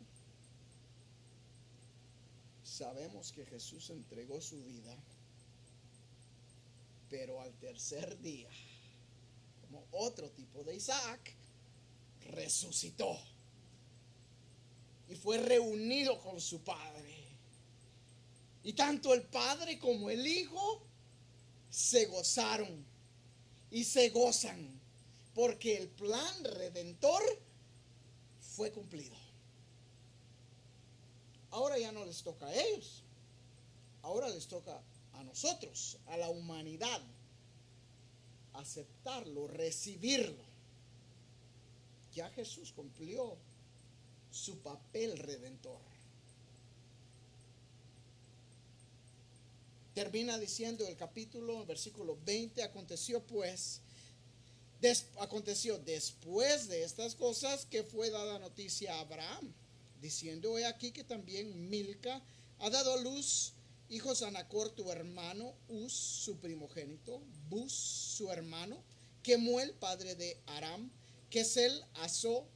Sabemos 2.64 3.34
que 3.34 3.46
Jesús 3.46 3.90
entregó 3.90 4.40
su 4.40 4.64
vida 4.64 4.98
pero 7.10 7.42
al 7.42 7.54
tercer 7.54 8.20
día, 8.20 8.50
como 9.62 9.86
otro 9.92 10.30
tipo 10.32 10.64
de 10.64 10.76
Isaac, 10.76 11.37
resucitó 12.28 13.18
y 15.10 15.16
fue 15.16 15.38
reunido 15.38 16.20
con 16.20 16.40
su 16.40 16.62
padre. 16.62 17.16
Y 18.64 18.74
tanto 18.74 19.14
el 19.14 19.24
padre 19.24 19.80
como 19.80 20.10
el 20.10 20.26
hijo 20.26 20.82
se 21.70 22.06
gozaron 22.08 22.86
y 23.72 23.84
se 23.84 24.10
gozan 24.10 24.80
porque 25.34 25.78
el 25.78 25.88
plan 25.88 26.44
redentor 26.44 27.22
fue 28.56 28.72
cumplido. 28.72 29.16
Ahora 31.52 31.78
ya 31.78 31.92
no 31.92 32.04
les 32.06 32.24
toca 32.24 32.48
a 32.48 32.54
ellos, 32.54 33.04
ahora 34.02 34.30
les 34.30 34.48
toca 34.48 34.82
a 35.14 35.24
nosotros, 35.24 35.98
a 36.08 36.18
la 36.18 36.30
humanidad, 36.30 37.02
aceptarlo, 38.54 39.48
recibirlo. 39.48 40.47
Ya 42.18 42.32
Jesús 42.32 42.74
cumplió 42.76 43.38
su 44.32 44.58
papel 44.58 45.20
redentor. 45.20 45.80
Termina 49.94 50.40
diciendo 50.40 50.88
el 50.88 50.96
capítulo, 50.96 51.64
versículo 51.68 52.18
20, 52.26 52.64
aconteció 52.64 53.22
pues, 53.22 53.82
aconteció 55.20 55.78
después 55.78 56.68
de 56.68 56.82
estas 56.82 57.14
cosas 57.14 57.68
que 57.68 57.84
fue 57.84 58.10
dada 58.10 58.40
noticia 58.40 58.96
a 58.96 59.02
Abraham, 59.02 59.54
diciendo, 60.02 60.58
he 60.58 60.66
aquí 60.66 60.92
que 60.92 61.04
también 61.04 61.70
Milca 61.70 62.20
ha 62.58 62.70
dado 62.72 62.94
a 62.94 63.02
luz 63.02 63.54
hijos 63.90 64.24
Anacor, 64.24 64.72
tu 64.72 64.92
hermano, 64.92 65.54
Uz, 65.70 65.94
su 65.94 66.38
primogénito, 66.38 67.22
Bus, 67.48 67.74
su 67.74 68.32
hermano, 68.32 68.82
Kemuel, 69.22 69.74
padre 69.74 70.16
de 70.16 70.36
Aram, 70.48 70.90
Kesel, 71.30 71.84
Aso, 71.96 72.48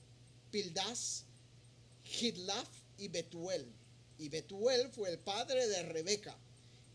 Pildas, 0.51 1.25
Hidlaf 2.05 2.67
y 2.97 3.07
Betuel. 3.07 3.65
Y 4.17 4.29
Betuel 4.29 4.89
fue 4.89 5.09
el 5.09 5.19
padre 5.19 5.67
de 5.67 5.83
Rebeca. 5.83 6.37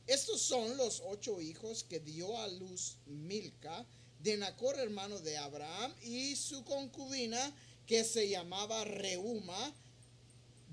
Estos 0.07 0.41
son 0.41 0.77
los 0.77 1.03
ocho 1.05 1.41
hijos 1.41 1.83
que 1.85 1.99
dio 2.01 2.39
a 2.39 2.47
luz 2.49 2.97
Milca, 3.07 3.85
de 4.21 4.37
Nacor, 4.37 4.79
hermano 4.79 5.19
de 5.19 5.37
Abraham, 5.37 5.93
y 6.03 6.37
su 6.37 6.65
concubina, 6.65 7.55
que 7.87 8.05
se 8.05 8.29
llamaba 8.29 8.85
Reuma, 8.85 9.75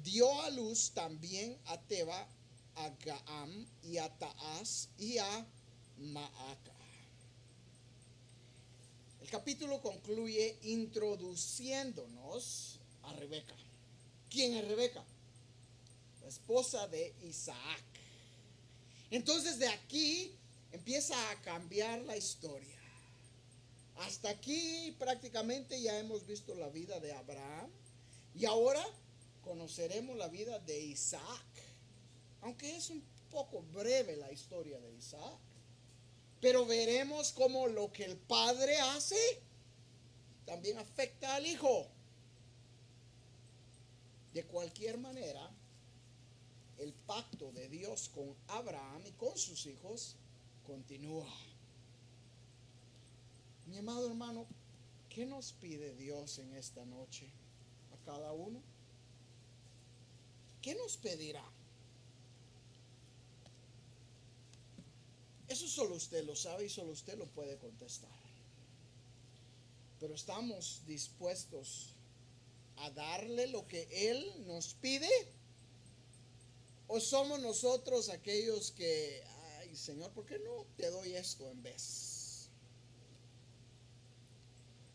dio 0.04 0.42
a 0.42 0.50
luz 0.50 0.92
también 0.94 1.58
a 1.66 1.80
Teba, 1.82 2.28
a 2.76 2.90
Gaam 2.90 3.68
y 3.84 3.98
a 3.98 4.10
Taas 4.18 4.90
y 4.98 5.18
a 5.18 5.48
Maaca. 5.98 6.73
El 9.24 9.30
capítulo 9.30 9.82
concluye 9.82 10.58
introduciéndonos 10.64 12.80
a 13.04 13.14
Rebeca. 13.14 13.56
¿Quién 14.30 14.54
es 14.56 14.68
Rebeca? 14.68 15.02
La 16.22 16.28
esposa 16.28 16.90
de 16.90 17.16
Isaac. 17.24 17.86
Entonces 19.12 19.60
de 19.60 19.70
aquí 19.70 20.36
empieza 20.74 21.16
a 21.32 21.42
cambiar 21.42 22.02
la 22.02 22.18
historia. 22.18 22.78
Hasta 24.00 24.30
aquí 24.30 24.94
prácticamente 25.00 25.82
ya 25.82 25.98
hemos 26.00 26.28
visto 26.28 26.54
la 26.56 26.68
vida 26.68 27.00
de 27.00 27.14
Abraham 27.14 27.70
y 28.36 28.44
ahora 28.44 28.86
conoceremos 29.42 30.18
la 30.18 30.28
vida 30.28 30.60
de 30.60 30.82
Isaac 30.82 31.46
aunque 32.42 32.76
es 32.76 32.90
un 32.90 33.02
poco 33.32 33.62
breve 33.72 34.18
la 34.18 34.34
historia 34.34 34.82
de 34.82 34.94
Isaac. 34.94 35.53
Pero 36.44 36.66
veremos 36.66 37.32
cómo 37.32 37.68
lo 37.70 37.90
que 37.94 38.04
el 38.04 38.18
padre 38.18 38.78
hace 38.78 39.16
también 40.46 40.78
afecta 40.78 41.36
al 41.36 41.48
hijo. 41.48 41.88
De 44.34 44.44
cualquier 44.44 44.98
manera, 44.98 45.50
el 46.80 46.92
pacto 46.92 47.50
de 47.54 47.70
Dios 47.70 48.10
con 48.14 48.36
Abraham 48.50 49.04
y 49.08 49.12
con 49.12 49.38
sus 49.38 49.66
hijos 49.68 50.18
continúa. 50.68 51.34
Mi 53.68 53.78
amado 53.78 54.10
hermano, 54.10 54.46
¿qué 55.08 55.26
nos 55.26 55.54
pide 55.54 55.96
Dios 55.96 56.40
en 56.40 56.54
esta 56.56 56.84
noche 56.84 57.26
a 57.94 58.06
cada 58.06 58.34
uno? 58.34 58.60
¿Qué 60.62 60.76
nos 60.76 60.98
pedirá? 60.98 61.46
Eso 65.54 65.68
solo 65.68 65.94
usted 65.94 66.24
lo 66.26 66.36
sabe 66.36 66.66
y 66.66 66.70
solo 66.70 66.94
usted 66.94 67.16
lo 67.16 67.28
puede 67.28 67.60
contestar. 67.60 68.10
Pero 70.00 70.16
estamos 70.16 70.82
dispuestos 70.88 71.94
a 72.78 72.90
darle 72.90 73.46
lo 73.46 73.68
que 73.68 73.88
Él 74.10 74.48
nos 74.48 74.74
pide. 74.74 75.12
¿O 76.88 77.00
somos 77.00 77.40
nosotros 77.40 78.10
aquellos 78.10 78.72
que, 78.72 79.24
ay 79.60 79.76
Señor, 79.76 80.10
¿por 80.14 80.26
qué 80.26 80.40
no 80.40 80.66
te 80.76 80.90
doy 80.90 81.14
esto 81.14 81.48
en 81.52 81.62
vez? 81.62 82.50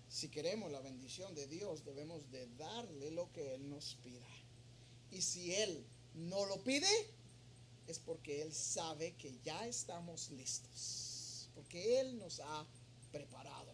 Si 0.09 0.29
queremos 0.29 0.73
la 0.73 0.81
bendición 0.81 1.37
de 1.37 1.47
Dios, 1.47 1.85
debemos 1.85 2.29
de 2.33 2.49
darle 2.57 3.13
lo 3.13 3.31
que 3.33 3.55
Él 3.55 3.71
nos 3.71 3.95
pida. 4.03 4.27
Y 5.13 5.23
si 5.23 5.55
Él 5.55 5.87
no 6.15 6.47
lo 6.47 6.61
pide, 6.65 6.89
es 7.89 7.99
porque 7.99 8.43
Él 8.43 8.53
sabe 8.53 9.15
que 9.15 9.39
ya 9.43 9.67
estamos 9.67 10.31
listos, 10.31 11.49
porque 11.55 12.01
Él 12.01 12.19
nos 12.19 12.41
ha 12.41 12.67
preparado. 13.11 13.73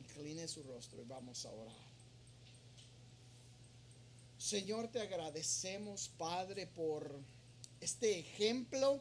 Incline 0.00 0.48
su 0.48 0.62
rostro 0.62 1.00
y 1.00 1.04
vamos 1.04 1.44
a 1.44 1.52
orar. 1.52 1.92
Señor, 4.38 4.88
te 4.88 5.00
agradecemos, 5.00 6.10
Padre, 6.18 6.66
por 6.66 7.20
este 7.80 8.18
ejemplo 8.18 9.00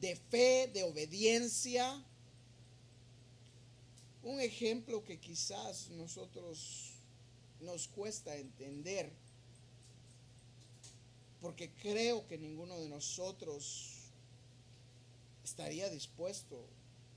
de 0.00 0.16
fe, 0.16 0.70
de 0.72 0.82
obediencia. 0.82 2.04
Un 4.22 4.40
ejemplo 4.40 5.04
que 5.04 5.18
quizás 5.18 5.90
nosotros 5.90 6.92
nos 7.60 7.88
cuesta 7.88 8.36
entender, 8.36 9.12
porque 11.40 11.70
creo 11.70 12.26
que 12.26 12.38
ninguno 12.38 12.78
de 12.78 12.88
nosotros 12.88 14.00
estaría 15.42 15.88
dispuesto 15.88 16.64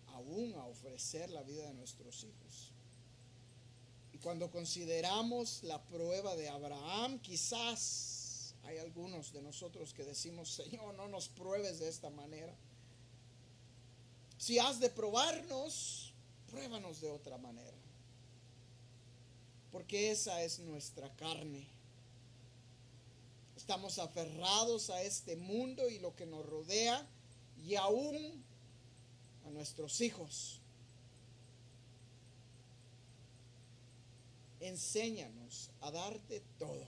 aún 0.08 0.54
a 0.56 0.66
ofrecer 0.66 1.30
la 1.30 1.44
vida 1.44 1.68
de 1.68 1.74
nuestros 1.74 2.24
hijos. 2.24 2.72
Y 4.14 4.20
cuando 4.20 4.50
consideramos 4.50 5.64
la 5.64 5.84
prueba 5.84 6.36
de 6.36 6.50
Abraham, 6.50 7.20
quizás 7.20 8.56
hay 8.64 8.78
algunos 8.78 9.34
de 9.34 9.42
nosotros 9.42 9.94
que 9.94 10.06
decimos, 10.06 10.50
Señor, 10.52 10.96
no 10.96 11.08
nos 11.08 11.28
pruebes 11.28 11.80
de 11.80 11.90
esta 11.90 12.10
manera. 12.10 12.56
Si 14.38 14.60
has 14.60 14.80
de 14.80 14.90
probarnos, 14.90 16.14
pruébanos 16.50 17.02
de 17.02 17.10
otra 17.10 17.38
manera. 17.38 17.78
Porque 19.72 20.12
esa 20.12 20.44
es 20.44 20.60
nuestra 20.60 21.14
carne. 21.16 21.68
Estamos 23.64 23.98
aferrados 23.98 24.90
a 24.90 25.02
este 25.04 25.38
mundo 25.38 25.88
y 25.90 25.98
lo 26.00 26.14
que 26.18 26.26
nos 26.26 26.46
rodea 26.46 27.08
y 27.66 27.76
aún 27.76 28.44
a 29.46 29.52
nuestros 29.52 30.02
hijos. 30.02 30.60
Enséñanos 34.60 35.72
a 35.80 35.92
darte 35.92 36.42
todo, 36.60 36.86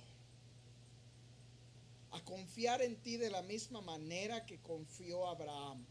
a 2.11 2.21
confiar 2.25 2.81
en 2.81 2.97
ti 2.97 3.15
de 3.15 3.29
la 3.29 3.41
misma 3.41 3.79
manera 3.79 4.45
que 4.45 4.59
confió 4.59 5.29
Abraham, 5.29 5.85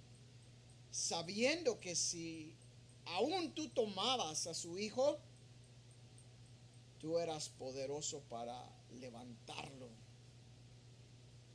sabiendo 0.91 1.81
que 1.81 1.97
si 1.97 2.55
aún 3.07 3.55
tú 3.55 3.71
tomabas 3.71 4.47
a 4.47 4.53
su 4.53 4.79
hijo, 4.79 5.19
tú 6.99 7.19
eras 7.19 7.49
poderoso 7.49 8.21
para 8.29 8.71
levantarlo, 9.01 10.04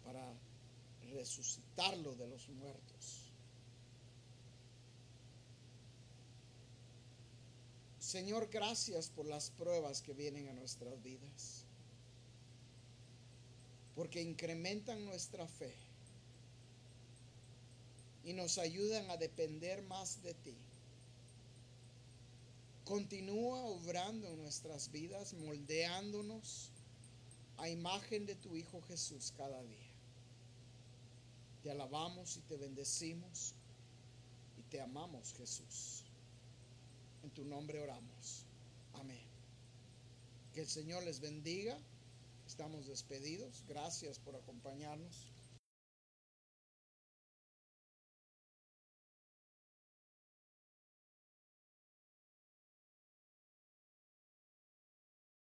para 0.10 0.34
resucitarlo 1.14 2.16
de 2.16 2.28
los 2.28 2.50
muertos. 2.50 3.32
Señor, 8.00 8.50
gracias 8.50 9.12
por 9.12 9.28
las 9.28 9.52
pruebas 9.52 10.02
que 10.02 10.14
vienen 10.14 10.50
a 10.50 10.54
nuestras 10.54 11.00
vidas, 11.04 11.64
porque 13.94 14.20
incrementan 14.20 15.06
nuestra 15.06 15.48
fe 15.48 15.76
y 18.24 18.34
nos 18.34 18.58
ayudan 18.58 19.12
a 19.12 19.18
depender 19.18 19.84
más 19.84 20.24
de 20.24 20.34
ti. 20.34 20.58
Continúa 22.84 23.62
obrando 23.62 24.28
en 24.28 24.42
nuestras 24.42 24.92
vidas, 24.92 25.36
moldeándonos 25.36 26.72
a 27.58 27.70
imagen 27.70 28.26
de 28.26 28.34
tu 28.34 28.56
Hijo 28.56 28.82
Jesús 28.82 29.32
cada 29.38 29.62
día. 29.62 29.89
Te 31.64 31.72
alabamos 31.72 32.38
y 32.38 32.42
te 32.42 32.58
bendecimos 32.58 33.54
y 34.58 34.62
te 34.64 34.82
amamos 34.82 35.34
Jesús. 35.34 36.06
En 37.24 37.32
tu 37.32 37.44
nombre 37.44 37.82
oramos. 37.82 38.46
Amén. 38.94 39.26
Que 40.54 40.62
el 40.62 40.68
Señor 40.68 41.04
les 41.04 41.20
bendiga. 41.20 41.78
Estamos 42.48 42.88
despedidos. 42.88 43.64
Gracias 43.68 44.20
por 44.20 44.36
acompañarnos. 44.36 45.28